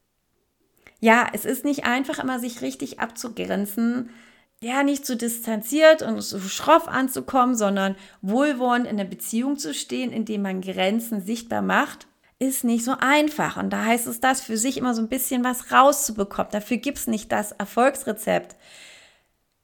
Ja, 1.01 1.27
es 1.33 1.43
ist 1.43 1.65
nicht 1.65 1.83
einfach 1.83 2.19
immer, 2.19 2.39
sich 2.39 2.61
richtig 2.61 3.01
abzugrenzen, 3.01 4.09
ja, 4.61 4.83
nicht 4.83 5.05
zu 5.05 5.17
distanziert 5.17 6.01
und 6.01 6.21
so 6.21 6.39
schroff 6.39 6.87
anzukommen, 6.87 7.55
sondern 7.55 7.97
wohlwollend 8.21 8.87
in 8.87 8.95
der 8.95 9.03
Beziehung 9.03 9.57
zu 9.57 9.73
stehen, 9.73 10.13
indem 10.13 10.43
man 10.43 10.61
Grenzen 10.61 11.19
sichtbar 11.19 11.61
macht, 11.61 12.07
ist 12.39 12.63
nicht 12.63 12.85
so 12.85 12.95
einfach. 12.97 13.57
Und 13.57 13.71
da 13.71 13.83
heißt 13.83 14.07
es 14.07 14.21
das, 14.21 14.39
für 14.39 14.55
sich 14.55 14.77
immer 14.77 14.93
so 14.93 15.01
ein 15.01 15.09
bisschen 15.09 15.43
was 15.43 15.73
rauszubekommen. 15.73 16.53
Dafür 16.53 16.77
gibt 16.77 16.99
es 16.99 17.07
nicht 17.07 17.33
das 17.33 17.51
Erfolgsrezept. 17.51 18.55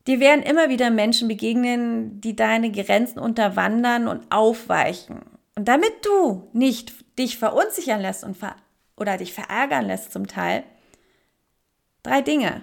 Dir 0.08 0.20
werden 0.20 0.44
immer 0.44 0.70
wieder 0.70 0.90
Menschen 0.90 1.28
begegnen, 1.28 2.22
die 2.22 2.36
deine 2.36 2.72
Grenzen 2.72 3.20
unterwandern 3.20 4.08
und 4.08 4.32
aufweichen. 4.32 5.22
Und 5.56 5.68
damit 5.68 5.94
du 6.04 6.50
nicht 6.54 6.94
dich 7.20 7.38
verunsichern 7.38 8.02
lässt 8.02 8.24
und 8.24 8.38
ver 8.38 8.56
oder 8.98 9.18
dich 9.18 9.34
verärgern 9.34 9.86
lässt 9.86 10.12
zum 10.12 10.28
Teil, 10.28 10.64
drei 12.04 12.22
Dinge. 12.22 12.62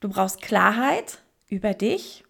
Du 0.00 0.08
brauchst 0.08 0.42
Klarheit, 0.42 1.22
über 1.52 1.74
dich. 1.74 2.24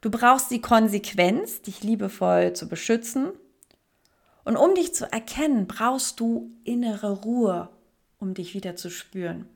Du 0.00 0.10
brauchst 0.10 0.50
die 0.50 0.60
Konsequenz, 0.60 1.62
dich 1.62 1.82
liebevoll 1.82 2.52
zu 2.52 2.68
beschützen. 2.68 3.32
Und 4.44 4.56
um 4.56 4.74
dich 4.74 4.94
zu 4.94 5.10
erkennen, 5.10 5.66
brauchst 5.66 6.20
du 6.20 6.50
innere 6.64 7.22
Ruhe, 7.22 7.68
um 8.18 8.34
dich 8.34 8.54
wieder 8.54 8.76
zu 8.76 8.90
spüren. 8.90 9.48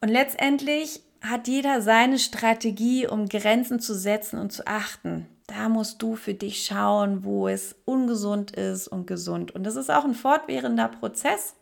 Und 0.00 0.08
letztendlich 0.08 1.02
hat 1.20 1.48
jeder 1.48 1.82
seine 1.82 2.18
Strategie, 2.18 3.06
um 3.06 3.28
Grenzen 3.28 3.80
zu 3.80 3.94
setzen 3.94 4.38
und 4.38 4.52
zu 4.52 4.66
achten. 4.66 5.26
Da 5.46 5.68
musst 5.68 6.00
du 6.00 6.14
für 6.14 6.34
dich 6.34 6.64
schauen, 6.64 7.24
wo 7.24 7.48
es 7.48 7.74
ungesund 7.84 8.52
ist 8.52 8.88
und 8.88 9.06
gesund. 9.06 9.52
Und 9.52 9.64
das 9.64 9.76
ist 9.76 9.90
auch 9.90 10.04
ein 10.04 10.14
fortwährender 10.14 10.88
Prozess 10.88 11.54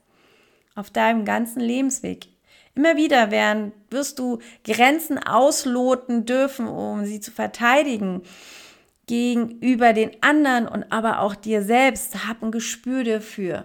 auf 0.75 0.91
deinem 0.91 1.25
ganzen 1.25 1.61
Lebensweg. 1.61 2.29
Immer 2.75 2.97
wieder 2.97 3.31
werden, 3.31 3.73
wirst 3.91 4.19
du 4.19 4.38
Grenzen 4.62 5.19
ausloten 5.19 6.27
dürfen, 6.27 6.69
um 6.69 7.05
sie 7.05 7.19
zu 7.19 7.33
verteidigen 7.33 8.23
gegenüber 9.07 9.95
den 9.95 10.11
anderen 10.23 10.69
und 10.69 10.93
aber 10.93 11.21
auch 11.21 11.35
dir 11.35 11.62
selbst. 11.62 12.29
Hab 12.29 12.43
ein 12.43 12.53
Gespür 12.53 13.03
dafür. 13.03 13.65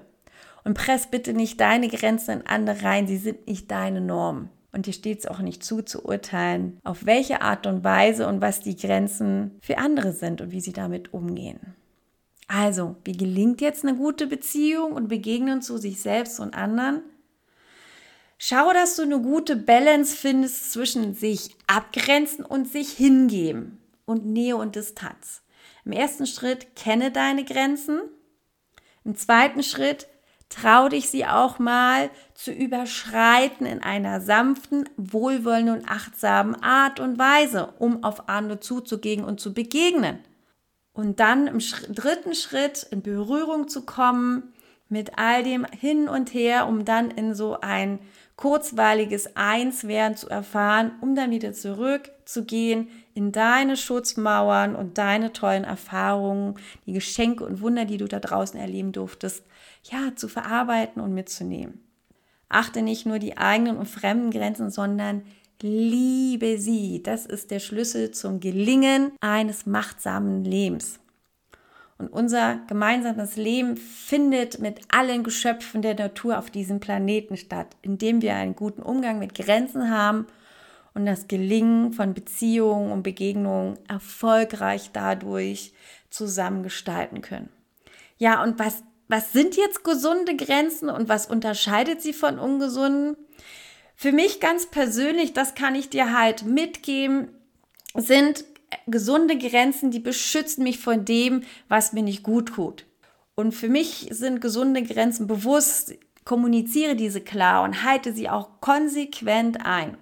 Und 0.64 0.76
press 0.76 1.08
bitte 1.12 1.34
nicht 1.34 1.60
deine 1.60 1.90
Grenzen 1.90 2.40
in 2.40 2.48
andere 2.48 2.82
rein. 2.84 3.06
Sie 3.06 3.18
sind 3.18 3.46
nicht 3.46 3.70
deine 3.70 4.02
Norm. 4.02 4.50
Und 4.74 4.88
dir 4.88 4.94
steht 4.94 5.20
es 5.20 5.28
auch 5.28 5.40
nicht 5.40 5.64
zu, 5.64 5.84
zu 5.84 6.04
urteilen, 6.04 6.80
auf 6.84 7.06
welche 7.06 7.42
Art 7.42 7.68
und 7.68 7.84
Weise 7.84 8.28
und 8.28 8.42
was 8.42 8.60
die 8.60 8.76
Grenzen 8.76 9.52
für 9.62 9.78
andere 9.78 10.12
sind 10.14 10.42
und 10.42 10.52
wie 10.52 10.62
sie 10.62 10.74
damit 10.74 11.14
umgehen. 11.14 11.76
Also, 12.48 12.96
wie 13.06 13.16
gelingt 13.16 13.62
jetzt 13.62 13.86
eine 13.86 13.96
gute 13.96 14.28
Beziehung 14.28 14.94
und 14.94 15.08
Begegnen 15.08 15.62
zu 15.62 15.78
sich 15.78 16.02
selbst 16.02 16.40
und 16.40 16.56
anderen? 16.56 17.04
Schau, 18.40 18.74
dass 18.74 18.96
du 18.96 19.04
eine 19.04 19.22
gute 19.22 19.56
Balance 19.56 20.16
findest 20.18 20.74
zwischen 20.74 21.14
sich 21.14 21.56
abgrenzen 21.68 22.44
und 22.44 22.68
sich 22.68 22.90
hingeben 22.90 23.80
und 24.06 24.26
Nähe 24.26 24.58
und 24.58 24.76
Distanz. 24.76 25.44
Im 25.86 25.92
ersten 25.92 26.26
Schritt 26.26 26.76
kenne 26.76 27.12
deine 27.12 27.46
Grenzen. 27.46 28.02
Im 29.06 29.16
zweiten 29.16 29.64
Schritt 29.64 30.08
trau 30.54 30.90
dich 30.90 31.10
sie 31.10 31.26
auch 31.26 31.60
mal 31.60 32.10
zu 32.34 32.52
überschreiten 32.52 33.66
in 33.66 33.82
einer 33.82 34.22
sanften, 34.22 34.90
wohlwollenden 34.98 35.80
und 35.80 35.90
achtsamen 35.90 36.56
Art 36.62 37.00
und 37.00 37.18
Weise, 37.18 37.74
um 37.80 38.04
auf 38.04 38.30
andere 38.30 38.60
zuzugehen 38.60 39.24
und 39.24 39.40
zu 39.40 39.54
begegnen. 39.54 40.20
Und 40.94 41.20
dann 41.20 41.48
im 41.48 41.60
dritten 41.60 42.36
Schritt 42.36 42.88
in 42.92 43.02
Berührung 43.02 43.68
zu 43.68 43.86
kommen 43.86 44.54
mit 44.90 45.18
all 45.18 45.44
dem 45.44 45.66
hin 45.66 46.08
und 46.08 46.34
her, 46.34 46.68
um 46.68 46.86
dann 46.86 47.10
in 47.10 47.34
so 47.34 47.60
ein 47.62 48.00
kurzweiliges 48.44 49.38
Einswerden 49.38 50.18
zu 50.18 50.28
erfahren, 50.28 50.92
um 51.00 51.16
dann 51.16 51.32
wieder 51.32 51.54
zurückzugehen 51.54 52.90
in 53.14 53.32
deine 53.32 53.78
Schutzmauern 53.78 54.76
und 54.76 54.98
deine 54.98 55.32
tollen 55.32 55.64
Erfahrungen, 55.64 56.56
die 56.86 56.92
Geschenke 56.92 57.46
und 57.46 57.62
Wunder, 57.62 57.86
die 57.86 57.96
du 57.96 58.06
da 58.06 58.20
draußen 58.20 58.60
erleben 58.60 58.92
durftest, 58.92 59.46
ja, 59.84 60.14
zu 60.18 60.28
verarbeiten 60.28 61.02
und 61.02 61.14
mitzunehmen. 61.14 61.86
Achte 62.50 62.82
nicht 62.82 63.06
nur 63.06 63.18
die 63.18 63.38
eigenen 63.38 63.78
und 63.78 63.88
fremden 63.88 64.30
Grenzen, 64.30 64.70
sondern 64.70 65.24
liebe 65.62 66.58
sie. 66.60 67.02
Das 67.02 67.26
ist 67.26 67.50
der 67.50 67.60
Schlüssel 67.60 68.12
zum 68.12 68.42
Gelingen 68.42 69.14
eines 69.22 69.66
machtsamen 69.66 70.44
Lebens. 70.44 71.00
Und 71.98 72.08
unser 72.08 72.60
gemeinsames 72.68 73.36
Leben 73.36 73.78
findet 73.78 74.60
mit 74.60 74.82
allen 74.90 75.24
Geschöpfen 75.24 75.82
der 75.82 75.96
Natur 75.96 76.40
auf 76.40 76.50
diesem 76.50 76.80
Planeten 76.80 77.38
statt, 77.38 77.76
indem 77.82 78.22
wir 78.22 78.36
einen 78.36 78.56
guten 78.56 78.82
Umgang 78.82 79.20
mit 79.20 79.36
Grenzen 79.36 79.92
haben 79.92 80.28
und 80.94 81.06
das 81.06 81.28
Gelingen 81.28 81.94
von 81.94 82.14
Beziehungen 82.14 82.92
und 82.92 83.04
Begegnungen 83.04 83.78
erfolgreich 83.88 84.90
dadurch 84.92 85.74
zusammengestalten 86.10 87.22
können. 87.22 87.50
Ja, 88.18 88.44
und 88.44 88.60
was, 88.60 88.84
was 89.08 89.34
sind 89.34 89.56
jetzt 89.56 89.84
gesunde 89.84 90.36
Grenzen 90.36 90.90
und 90.90 91.10
was 91.10 91.28
unterscheidet 91.28 92.02
sie 92.02 92.14
von 92.14 92.40
ungesunden? 92.40 93.18
Für 93.96 94.12
mich 94.12 94.40
ganz 94.40 94.66
persönlich, 94.68 95.34
das 95.34 95.56
kann 95.56 95.76
ich 95.76 95.90
dir 95.90 96.18
halt 96.18 96.46
mitgeben, 96.46 97.30
sind 97.96 98.46
gesunde 98.88 99.38
Grenzen, 99.38 99.92
die 99.92 100.00
beschützen 100.00 100.64
mich 100.64 100.80
von 100.80 101.06
dem, 101.06 101.42
was 101.68 101.94
mir 101.94 102.04
nicht 102.04 102.24
gut 102.24 102.50
tut. 102.50 102.86
Und 103.36 103.54
für 103.54 103.70
mich 103.70 104.08
sind 104.12 104.42
gesunde 104.42 104.84
Grenzen 104.84 105.28
bewusst, 105.28 105.96
kommuniziere 106.26 106.96
diese 106.96 107.22
klar 107.22 107.64
und 107.64 107.84
halte 107.84 108.14
sie 108.14 108.30
auch 108.30 108.62
konsequent 108.62 109.66
ein. 109.66 109.98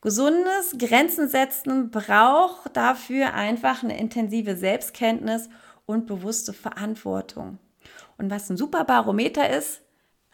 Gesundes 0.00 0.76
Grenzen 0.78 1.28
setzen 1.28 1.90
braucht 1.90 2.76
dafür 2.76 3.34
einfach 3.34 3.82
eine 3.82 3.98
intensive 3.98 4.56
Selbstkenntnis 4.56 5.48
und 5.86 6.06
bewusste 6.06 6.52
Verantwortung. 6.52 7.58
Und 8.18 8.30
was 8.30 8.50
ein 8.50 8.56
super 8.56 8.84
Barometer 8.84 9.48
ist, 9.48 9.80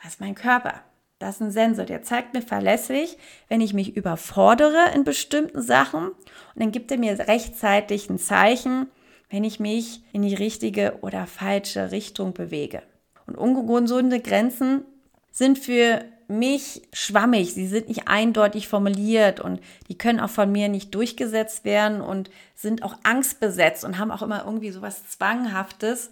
ist 0.06 0.20
mein 0.20 0.34
Körper. 0.34 0.82
Das 1.22 1.36
ist 1.36 1.40
ein 1.40 1.50
Sensor, 1.52 1.84
der 1.84 2.02
zeigt 2.02 2.34
mir 2.34 2.42
verlässlich, 2.42 3.16
wenn 3.48 3.60
ich 3.60 3.74
mich 3.74 3.96
überfordere 3.96 4.90
in 4.92 5.04
bestimmten 5.04 5.62
Sachen. 5.62 6.08
Und 6.08 6.16
dann 6.56 6.72
gibt 6.72 6.90
er 6.90 6.98
mir 6.98 7.16
rechtzeitig 7.16 8.10
ein 8.10 8.18
Zeichen, 8.18 8.88
wenn 9.30 9.44
ich 9.44 9.60
mich 9.60 10.02
in 10.12 10.22
die 10.22 10.34
richtige 10.34 10.98
oder 11.02 11.28
falsche 11.28 11.92
Richtung 11.92 12.34
bewege. 12.34 12.82
Und 13.28 13.36
ungesunde 13.36 14.18
Grenzen 14.18 14.82
sind 15.30 15.60
für 15.60 16.04
mich 16.26 16.82
schwammig, 16.92 17.54
sie 17.54 17.68
sind 17.68 17.86
nicht 17.86 18.08
eindeutig 18.08 18.66
formuliert 18.66 19.38
und 19.38 19.60
die 19.88 19.96
können 19.96 20.18
auch 20.18 20.30
von 20.30 20.50
mir 20.50 20.68
nicht 20.68 20.92
durchgesetzt 20.92 21.64
werden 21.64 22.00
und 22.00 22.30
sind 22.56 22.82
auch 22.82 22.96
angstbesetzt 23.04 23.84
und 23.84 23.98
haben 23.98 24.10
auch 24.10 24.22
immer 24.22 24.44
irgendwie 24.44 24.72
so 24.72 24.82
was 24.82 25.08
Zwanghaftes 25.08 26.10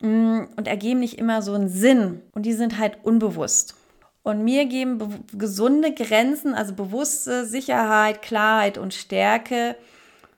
mm, 0.00 0.44
und 0.56 0.66
ergeben 0.66 1.00
nicht 1.00 1.18
immer 1.18 1.42
so 1.42 1.52
einen 1.52 1.68
Sinn 1.68 2.22
und 2.32 2.46
die 2.46 2.54
sind 2.54 2.78
halt 2.78 2.98
unbewusst. 3.02 3.74
Und 4.22 4.44
mir 4.44 4.66
geben 4.66 5.24
gesunde 5.32 5.94
Grenzen, 5.94 6.54
also 6.54 6.74
bewusste 6.74 7.46
Sicherheit, 7.46 8.20
Klarheit 8.22 8.76
und 8.76 8.92
Stärke, 8.92 9.76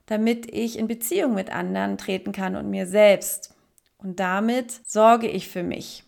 damit 0.06 0.52
ich 0.52 0.78
in 0.78 0.86
Beziehung 0.86 1.34
mit 1.34 1.50
anderen 1.50 1.98
treten 1.98 2.32
kann 2.32 2.54
und 2.56 2.70
mir 2.70 2.86
selbst. 2.86 3.54
Und 3.98 4.20
damit 4.20 4.80
sorge 4.86 5.28
ich 5.28 5.48
für 5.48 5.62
mich. 5.62 6.04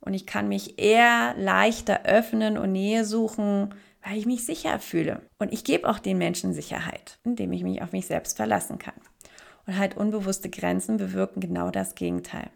Und 0.00 0.14
ich 0.14 0.26
kann 0.26 0.48
mich 0.48 0.78
eher 0.78 1.34
leichter 1.36 2.04
öffnen 2.04 2.56
und 2.56 2.72
Nähe 2.72 3.04
suchen, 3.04 3.74
weil 4.02 4.16
ich 4.16 4.26
mich 4.26 4.46
sicher 4.46 4.78
fühle. 4.78 5.22
Und 5.38 5.52
ich 5.52 5.64
gebe 5.64 5.88
auch 5.88 5.98
den 5.98 6.18
Menschen 6.18 6.54
Sicherheit, 6.54 7.18
indem 7.24 7.52
ich 7.52 7.62
mich 7.62 7.82
auf 7.82 7.92
mich 7.92 8.06
selbst 8.06 8.36
verlassen 8.36 8.78
kann. 8.78 8.94
Und 9.66 9.76
halt 9.76 9.96
unbewusste 9.96 10.48
Grenzen 10.48 10.96
bewirken 10.96 11.40
genau 11.40 11.70
das 11.70 11.94
Gegenteil. 11.94 12.50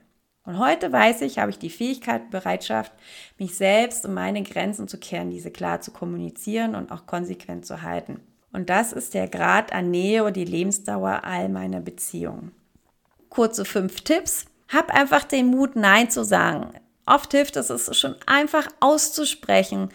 Und 0.45 0.59
heute 0.59 0.91
weiß 0.91 1.21
ich, 1.23 1.39
habe 1.39 1.51
ich 1.51 1.59
die 1.59 1.71
Fähigkeit, 1.71 2.31
Bereitschaft, 2.31 2.93
mich 3.39 3.57
selbst 3.57 4.05
und 4.05 4.15
meine 4.15 4.43
Grenzen 4.43 4.89
zu 4.89 4.99
kehren, 4.99 5.31
diese 5.31 5.53
klar 5.53 5.81
zu 5.81 5.93
kommunizieren 5.93 6.75
und 6.75 6.91
auch 6.91 7.07
konsequent 7.07 7.65
zu 7.65 7.83
halten. 7.83 8.21
Und 8.53 8.69
das 8.69 8.93
ist 8.93 9.15
der 9.15 9.29
Grad 9.29 9.73
an 9.73 9.91
Nähe 9.91 10.25
und 10.25 10.37
die 10.37 10.45
Lebensdauer 10.45 11.23
all 11.25 11.49
meiner 11.49 11.81
Beziehungen. 11.81 12.53
Kurze 13.29 13.65
fünf 13.65 14.03
Tipps. 14.03 14.47
Hab 14.69 14.93
einfach 14.93 15.25
den 15.25 15.47
Mut, 15.47 15.77
Nein 15.77 16.11
zu 16.11 16.25
sagen. 16.25 16.71
Oft 17.07 17.33
hilft 17.33 17.57
es, 17.57 17.71
es 17.71 17.97
schon 17.97 18.17
einfach 18.27 18.69
auszusprechen. 18.81 19.91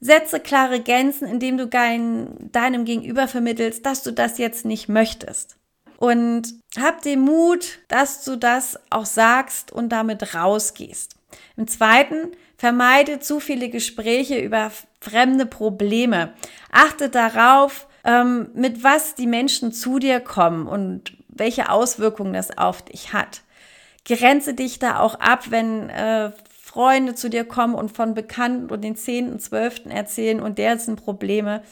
Setze 0.00 0.38
klare 0.38 0.80
Grenzen, 0.80 1.26
indem 1.26 1.58
du 1.58 1.66
dein, 1.66 2.50
deinem 2.52 2.84
Gegenüber 2.84 3.26
vermittelst, 3.26 3.84
dass 3.84 4.02
du 4.02 4.12
das 4.12 4.38
jetzt 4.38 4.64
nicht 4.64 4.88
möchtest. 4.88 5.57
Und 5.98 6.54
hab 6.78 7.02
den 7.02 7.20
Mut, 7.20 7.80
dass 7.88 8.24
du 8.24 8.36
das 8.36 8.78
auch 8.88 9.04
sagst 9.04 9.72
und 9.72 9.88
damit 9.88 10.32
rausgehst. 10.32 11.16
Im 11.56 11.66
zweiten, 11.66 12.30
vermeide 12.56 13.18
zu 13.18 13.40
viele 13.40 13.68
Gespräche 13.68 14.38
über 14.38 14.70
fremde 15.00 15.44
Probleme. 15.44 16.34
Achte 16.70 17.08
darauf, 17.08 17.88
ähm, 18.04 18.50
mit 18.54 18.84
was 18.84 19.16
die 19.16 19.26
Menschen 19.26 19.72
zu 19.72 19.98
dir 19.98 20.20
kommen 20.20 20.68
und 20.68 21.16
welche 21.28 21.68
Auswirkungen 21.68 22.32
das 22.32 22.56
auf 22.56 22.82
dich 22.82 23.12
hat. 23.12 23.42
Grenze 24.04 24.54
dich 24.54 24.78
da 24.78 25.00
auch 25.00 25.16
ab, 25.16 25.50
wenn 25.50 25.90
äh, 25.90 26.30
Freunde 26.62 27.16
zu 27.16 27.28
dir 27.28 27.44
kommen 27.44 27.74
und 27.74 27.90
von 27.90 28.14
Bekannten 28.14 28.70
und 28.70 28.82
den 28.82 28.94
10., 28.94 29.40
12. 29.40 29.86
erzählen 29.86 30.40
und 30.40 30.58
der 30.58 30.78
sind 30.78 31.02
Probleme. 31.02 31.62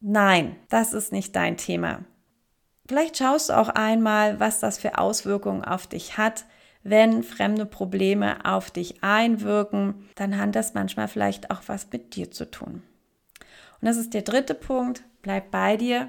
Nein, 0.00 0.54
das 0.68 0.92
ist 0.92 1.10
nicht 1.10 1.34
dein 1.34 1.56
Thema. 1.56 2.04
Vielleicht 2.88 3.16
schaust 3.16 3.48
du 3.48 3.56
auch 3.56 3.68
einmal, 3.68 4.38
was 4.38 4.60
das 4.60 4.78
für 4.78 4.98
Auswirkungen 4.98 5.64
auf 5.64 5.86
dich 5.86 6.18
hat. 6.18 6.44
Wenn 6.82 7.24
fremde 7.24 7.66
Probleme 7.66 8.44
auf 8.44 8.70
dich 8.70 9.02
einwirken, 9.02 10.08
dann 10.14 10.38
hat 10.38 10.54
das 10.54 10.74
manchmal 10.74 11.08
vielleicht 11.08 11.50
auch 11.50 11.62
was 11.66 11.88
mit 11.92 12.14
dir 12.14 12.30
zu 12.30 12.48
tun. 12.48 12.82
Und 13.80 13.88
das 13.88 13.96
ist 13.96 14.14
der 14.14 14.22
dritte 14.22 14.54
Punkt. 14.54 15.02
Bleib 15.22 15.50
bei 15.50 15.76
dir. 15.76 16.08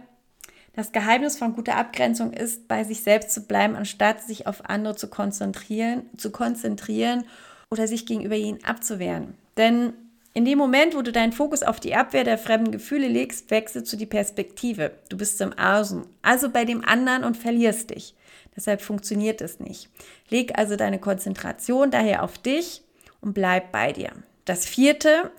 Das 0.73 0.91
Geheimnis 0.91 1.39
von 1.39 1.55
guter 1.55 1.75
Abgrenzung 1.75 2.31
ist, 2.31 2.67
bei 2.67 2.83
sich 2.83 3.01
selbst 3.01 3.31
zu 3.31 3.47
bleiben, 3.47 3.75
anstatt 3.75 4.21
sich 4.21 4.45
auf 4.45 4.69
andere 4.69 4.95
zu 4.95 5.07
konzentrieren, 5.07 6.03
zu 6.15 6.31
konzentrieren 6.31 7.23
oder 7.71 7.87
sich 7.87 8.05
gegenüber 8.05 8.35
ihnen 8.35 8.63
abzuwehren. 8.63 9.33
Denn 9.57 9.93
in 10.37 10.45
dem 10.45 10.59
Moment, 10.59 10.95
wo 10.95 11.01
du 11.01 11.11
deinen 11.11 11.31
Fokus 11.31 11.63
auf 11.63 11.79
die 11.79 11.95
Abwehr 11.95 12.23
der 12.23 12.37
fremden 12.37 12.69
Gefühle 12.69 13.07
legst, 13.07 13.49
wechselst 13.49 13.91
du 13.91 13.97
die 13.97 14.05
Perspektive. 14.05 14.91
Du 15.09 15.17
bist 15.17 15.41
im 15.41 15.57
Außen, 15.57 16.05
also 16.21 16.51
bei 16.51 16.63
dem 16.63 16.85
anderen 16.85 17.23
und 17.23 17.35
verlierst 17.35 17.89
dich. 17.89 18.13
Deshalb 18.55 18.83
funktioniert 18.83 19.41
es 19.41 19.59
nicht. 19.59 19.89
Leg 20.29 20.55
also 20.55 20.75
deine 20.75 20.99
Konzentration 20.99 21.89
daher 21.89 22.21
auf 22.21 22.37
dich 22.37 22.83
und 23.19 23.33
bleib 23.33 23.71
bei 23.71 23.93
dir. 23.93 24.11
Das 24.45 24.67
vierte, 24.67 25.31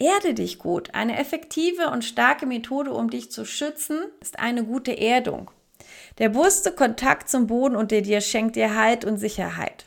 erde 0.00 0.34
dich 0.34 0.58
gut. 0.58 0.92
Eine 0.94 1.16
effektive 1.16 1.90
und 1.90 2.04
starke 2.04 2.44
Methode, 2.44 2.92
um 2.92 3.10
dich 3.10 3.30
zu 3.30 3.44
schützen, 3.44 4.00
ist 4.20 4.40
eine 4.40 4.64
gute 4.64 4.98
Erdung. 4.98 5.48
Der 6.18 6.30
bewusste 6.30 6.72
Kontakt 6.72 7.28
zum 7.28 7.46
Boden 7.46 7.76
unter 7.76 8.00
dir 8.00 8.20
schenkt 8.20 8.56
dir 8.56 8.74
Halt 8.74 9.04
und 9.04 9.16
Sicherheit. 9.16 9.86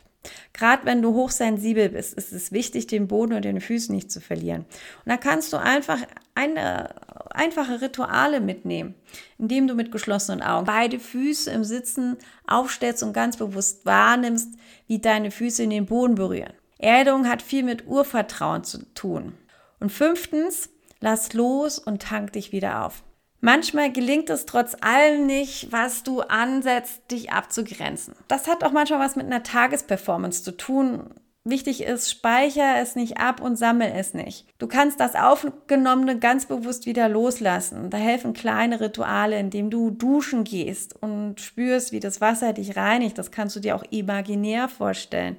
Gerade 0.52 0.86
wenn 0.86 1.02
du 1.02 1.14
hochsensibel 1.14 1.90
bist, 1.90 2.14
ist 2.14 2.32
es 2.32 2.52
wichtig, 2.52 2.86
den 2.86 3.08
Boden 3.08 3.34
und 3.34 3.44
den 3.44 3.60
Füßen 3.60 3.94
nicht 3.94 4.10
zu 4.10 4.20
verlieren. 4.20 4.62
Und 5.04 5.06
da 5.06 5.16
kannst 5.16 5.52
du 5.52 5.56
einfach 5.56 5.98
eine, 6.34 6.94
einfache 7.30 7.80
Rituale 7.80 8.40
mitnehmen, 8.40 8.94
indem 9.38 9.66
du 9.66 9.74
mit 9.74 9.92
geschlossenen 9.92 10.42
Augen 10.42 10.66
beide 10.66 10.98
Füße 10.98 11.50
im 11.50 11.64
Sitzen 11.64 12.16
aufstellst 12.46 13.02
und 13.02 13.12
ganz 13.12 13.36
bewusst 13.36 13.86
wahrnimmst, 13.86 14.54
wie 14.86 14.98
deine 14.98 15.30
Füße 15.30 15.62
in 15.62 15.70
den 15.70 15.86
Boden 15.86 16.14
berühren. 16.14 16.52
Erdung 16.78 17.28
hat 17.28 17.42
viel 17.42 17.64
mit 17.64 17.86
Urvertrauen 17.86 18.64
zu 18.64 18.84
tun. 18.94 19.34
Und 19.80 19.90
fünftens, 19.90 20.70
lass 21.00 21.32
los 21.32 21.78
und 21.78 22.02
tank 22.02 22.32
dich 22.32 22.52
wieder 22.52 22.84
auf. 22.84 23.02
Manchmal 23.40 23.92
gelingt 23.92 24.30
es 24.30 24.46
trotz 24.46 24.76
allem 24.80 25.26
nicht, 25.26 25.70
was 25.70 26.02
du 26.02 26.22
ansetzt, 26.22 27.02
dich 27.10 27.30
abzugrenzen. 27.30 28.14
Das 28.26 28.48
hat 28.48 28.64
auch 28.64 28.72
manchmal 28.72 28.98
was 28.98 29.14
mit 29.14 29.26
einer 29.26 29.44
Tagesperformance 29.44 30.42
zu 30.42 30.56
tun. 30.56 31.14
Wichtig 31.44 31.82
ist, 31.82 32.10
speicher 32.10 32.76
es 32.78 32.94
nicht 32.94 33.18
ab 33.18 33.40
und 33.40 33.56
sammel 33.56 33.90
es 33.94 34.12
nicht. 34.12 34.46
Du 34.58 34.66
kannst 34.66 35.00
das 35.00 35.14
Aufgenommene 35.14 36.18
ganz 36.18 36.44
bewusst 36.44 36.84
wieder 36.84 37.08
loslassen. 37.08 37.88
Da 37.88 37.96
helfen 37.96 38.34
kleine 38.34 38.80
Rituale, 38.80 39.38
indem 39.38 39.70
du 39.70 39.90
duschen 39.90 40.44
gehst 40.44 41.00
und 41.00 41.40
spürst, 41.40 41.92
wie 41.92 42.00
das 42.00 42.20
Wasser 42.20 42.52
dich 42.52 42.76
reinigt. 42.76 43.16
Das 43.16 43.30
kannst 43.30 43.56
du 43.56 43.60
dir 43.60 43.76
auch 43.76 43.84
imaginär 43.88 44.68
vorstellen. 44.68 45.36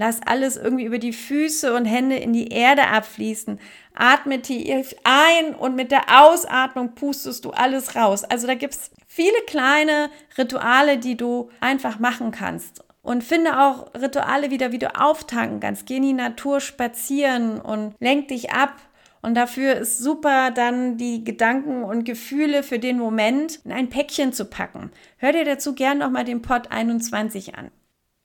Lass 0.00 0.20
alles 0.24 0.56
irgendwie 0.56 0.84
über 0.84 1.00
die 1.00 1.12
Füße 1.12 1.74
und 1.74 1.84
Hände 1.84 2.14
in 2.14 2.32
die 2.32 2.52
Erde 2.52 2.86
abfließen. 2.86 3.58
Atme 3.94 4.40
tief 4.40 4.94
ein 5.02 5.56
und 5.56 5.74
mit 5.74 5.90
der 5.90 6.22
Ausatmung 6.22 6.94
pustest 6.94 7.44
du 7.44 7.50
alles 7.50 7.96
raus. 7.96 8.22
Also 8.22 8.46
da 8.46 8.54
gibt 8.54 8.74
es 8.74 8.92
viele 9.08 9.40
kleine 9.48 10.08
Rituale, 10.38 10.98
die 10.98 11.16
du 11.16 11.50
einfach 11.58 11.98
machen 11.98 12.30
kannst. 12.30 12.84
Und 13.02 13.24
finde 13.24 13.58
auch 13.58 13.92
Rituale 14.00 14.52
wieder, 14.52 14.70
wie 14.70 14.78
du 14.78 14.94
auftanken 14.94 15.58
kannst. 15.58 15.86
Geh 15.86 15.96
in 15.96 16.04
die 16.04 16.12
Natur 16.12 16.60
spazieren 16.60 17.60
und 17.60 17.96
lenk 17.98 18.28
dich 18.28 18.52
ab. 18.52 18.76
Und 19.20 19.34
dafür 19.34 19.74
ist 19.74 19.98
super, 19.98 20.52
dann 20.52 20.96
die 20.96 21.24
Gedanken 21.24 21.82
und 21.82 22.04
Gefühle 22.04 22.62
für 22.62 22.78
den 22.78 23.00
Moment 23.00 23.58
in 23.64 23.72
ein 23.72 23.88
Päckchen 23.88 24.32
zu 24.32 24.44
packen. 24.44 24.92
Hör 25.16 25.32
dir 25.32 25.44
dazu 25.44 25.74
gern 25.74 25.98
nochmal 25.98 26.24
den 26.24 26.40
Pod 26.40 26.70
21 26.70 27.56
an. 27.56 27.72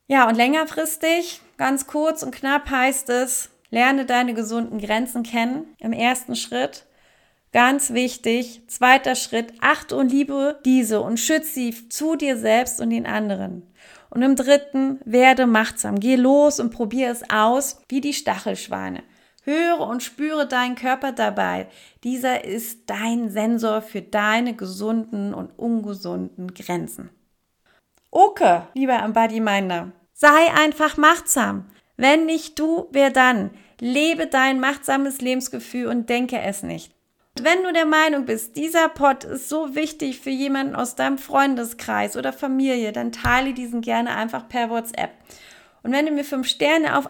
Ja, 0.07 0.27
und 0.27 0.35
längerfristig, 0.35 1.41
ganz 1.57 1.87
kurz 1.87 2.23
und 2.23 2.35
knapp 2.35 2.69
heißt 2.69 3.09
es, 3.09 3.49
lerne 3.69 4.05
deine 4.05 4.33
gesunden 4.33 4.79
Grenzen 4.79 5.23
kennen 5.23 5.75
im 5.79 5.93
ersten 5.93 6.35
Schritt. 6.35 6.85
Ganz 7.53 7.93
wichtig, 7.93 8.63
zweiter 8.67 9.15
Schritt, 9.15 9.53
achte 9.61 9.95
und 9.95 10.11
liebe 10.11 10.59
diese 10.65 11.01
und 11.01 11.19
schütze 11.19 11.53
sie 11.53 11.89
zu 11.89 12.15
dir 12.15 12.37
selbst 12.37 12.81
und 12.81 12.89
den 12.89 13.05
anderen. 13.05 13.71
Und 14.09 14.23
im 14.23 14.35
dritten, 14.35 14.99
werde 15.05 15.47
machtsam. 15.47 15.99
Geh 15.99 16.15
los 16.15 16.59
und 16.59 16.71
probiere 16.71 17.11
es 17.11 17.29
aus, 17.29 17.81
wie 17.89 18.01
die 18.01 18.13
Stachelschweine. 18.13 19.03
Höre 19.43 19.81
und 19.87 20.03
spüre 20.03 20.47
deinen 20.47 20.75
Körper 20.75 21.11
dabei. 21.11 21.67
Dieser 22.03 22.43
ist 22.43 22.89
dein 22.89 23.29
Sensor 23.29 23.81
für 23.81 24.01
deine 24.01 24.55
gesunden 24.55 25.33
und 25.33 25.57
ungesunden 25.57 26.53
Grenzen. 26.53 27.09
Okay, 28.15 28.61
lieber 28.75 28.99
Embody-Minder, 28.99 29.91
sei 30.13 30.53
einfach 30.53 30.97
machtsam. 30.97 31.65
Wenn 31.97 32.27
nicht 32.27 32.59
du, 32.59 32.87
wer 32.91 33.09
dann? 33.09 33.49
Lebe 33.79 34.27
dein 34.27 34.59
machtsames 34.59 35.19
Lebensgefühl 35.19 35.87
und 35.87 36.09
denke 36.09 36.39
es 36.39 36.61
nicht. 36.61 36.93
Wenn 37.41 37.63
du 37.63 37.73
der 37.73 37.87
Meinung 37.87 38.25
bist, 38.25 38.55
dieser 38.55 38.87
Pod 38.89 39.23
ist 39.23 39.49
so 39.49 39.73
wichtig 39.73 40.19
für 40.19 40.29
jemanden 40.29 40.75
aus 40.75 40.93
deinem 40.93 41.17
Freundeskreis 41.17 42.15
oder 42.15 42.31
Familie, 42.31 42.91
dann 42.91 43.11
teile 43.11 43.55
diesen 43.55 43.81
gerne 43.81 44.15
einfach 44.15 44.47
per 44.47 44.69
WhatsApp. 44.69 45.09
Und 45.81 45.91
wenn 45.91 46.05
du 46.05 46.11
mir 46.11 46.23
fünf 46.23 46.47
Sterne 46.47 46.95
auf 46.95 47.09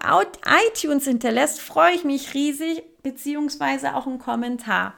iTunes 0.70 1.04
hinterlässt, 1.04 1.60
freue 1.60 1.96
ich 1.96 2.06
mich 2.06 2.34
riesig, 2.34 2.82
beziehungsweise 3.04 3.96
auch 3.96 4.08
einen 4.08 4.20
Kommentar. 4.20 4.94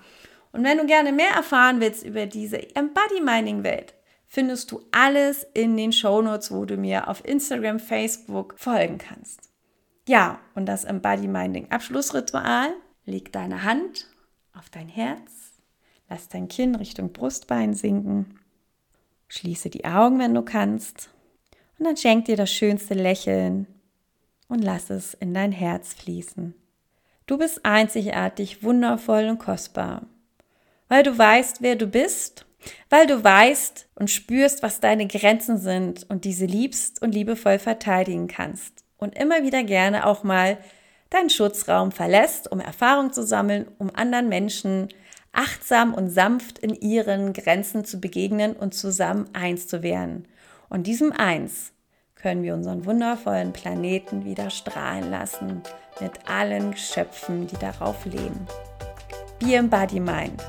Und 0.52 0.64
wenn 0.64 0.78
du 0.78 0.86
gerne 0.86 1.12
mehr 1.12 1.32
erfahren 1.32 1.80
willst 1.80 2.06
über 2.06 2.28
diese 2.28 2.76
Embody 2.76 3.22
Mining 3.22 3.64
Welt, 3.64 3.96
findest 4.36 4.70
du 4.74 4.82
alles 4.92 5.48
in 5.54 5.78
den 5.78 5.94
Shownotes, 5.94 6.52
wo 6.52 6.66
du 6.66 6.76
mir 6.76 7.08
auf 7.08 7.24
Instagram, 7.24 7.80
Facebook 7.80 8.56
folgen 8.58 8.98
kannst. 8.98 9.50
Ja, 10.10 10.42
und 10.56 10.66
das 10.66 10.84
Embody 10.84 11.30
Minding 11.30 11.72
Abschlussritual. 11.72 12.74
Leg 13.06 13.32
deine 13.32 13.64
Hand 13.64 14.08
auf 14.54 14.70
dein 14.70 14.90
Herz, 14.90 15.62
lass 16.10 16.28
dein 16.28 16.50
Kinn 16.50 16.76
Richtung 16.76 17.14
Brustbein 17.14 17.74
sinken, 17.74 18.38
schließe 19.30 19.70
die 19.70 19.86
Augen, 19.86 20.20
wenn 20.20 20.36
du 20.36 20.42
kannst 20.42 21.10
Und 21.80 21.86
dann 21.86 21.96
schenk 21.96 22.26
dir 22.26 22.36
das 22.36 22.52
schönste 22.52 22.94
Lächeln 22.94 23.68
und 24.50 24.62
lass 24.62 24.90
es 24.90 25.14
in 25.14 25.34
dein 25.34 25.54
Herz 25.54 25.94
fließen. 25.94 26.54
Du 27.26 27.38
bist 27.38 27.66
einzigartig, 27.66 28.64
wundervoll 28.64 29.30
und 29.30 29.40
kostbar, 29.40 30.02
weil 30.90 31.04
du 31.04 31.18
weißt, 31.18 31.62
wer 31.62 31.78
du 31.78 31.88
bist, 31.88 32.45
weil 32.90 33.08
du 33.08 33.24
weißt 33.24 33.90
und 33.96 34.10
spürst, 34.10 34.64
was 34.64 34.80
deine 34.80 35.08
Grenzen 35.08 35.58
sind 35.58 36.06
und 36.10 36.26
diese 36.26 36.46
liebst 36.46 37.02
und 37.02 37.14
liebevoll 37.14 37.60
verteidigen 37.60 38.28
kannst 38.28 38.84
und 38.98 39.18
immer 39.18 39.44
wieder 39.44 39.64
gerne 39.64 40.06
auch 40.06 40.24
mal 40.24 40.58
deinen 41.10 41.30
Schutzraum 41.30 41.92
verlässt, 41.92 42.52
um 42.52 42.60
Erfahrung 42.60 43.14
zu 43.14 43.24
sammeln, 43.24 43.68
um 43.78 43.90
anderen 43.94 44.30
Menschen 44.30 44.90
achtsam 45.32 45.94
und 45.94 46.10
sanft 46.10 46.60
in 46.60 46.74
ihren 46.74 47.34
Grenzen 47.34 47.86
zu 47.86 48.00
begegnen 48.00 48.54
und 48.54 48.74
zusammen 48.74 49.30
eins 49.34 49.68
zu 49.68 49.84
werden. 49.84 50.28
Und 50.70 50.88
diesem 50.88 51.12
Eins 51.12 51.74
können 52.16 52.44
wir 52.44 52.54
unseren 52.54 52.86
wundervollen 52.86 53.54
Planeten 53.54 54.26
wieder 54.26 54.50
strahlen 54.50 55.12
lassen 55.12 55.62
mit 56.00 56.12
allen 56.28 56.72
Geschöpfen, 56.72 57.48
die 57.48 57.58
darauf 57.58 58.06
leben. 58.06 58.48
Be 59.40 59.56
Embody 59.56 60.00
Mind, 60.00 60.42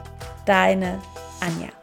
deine 0.47 1.01
Anja. 1.41 1.76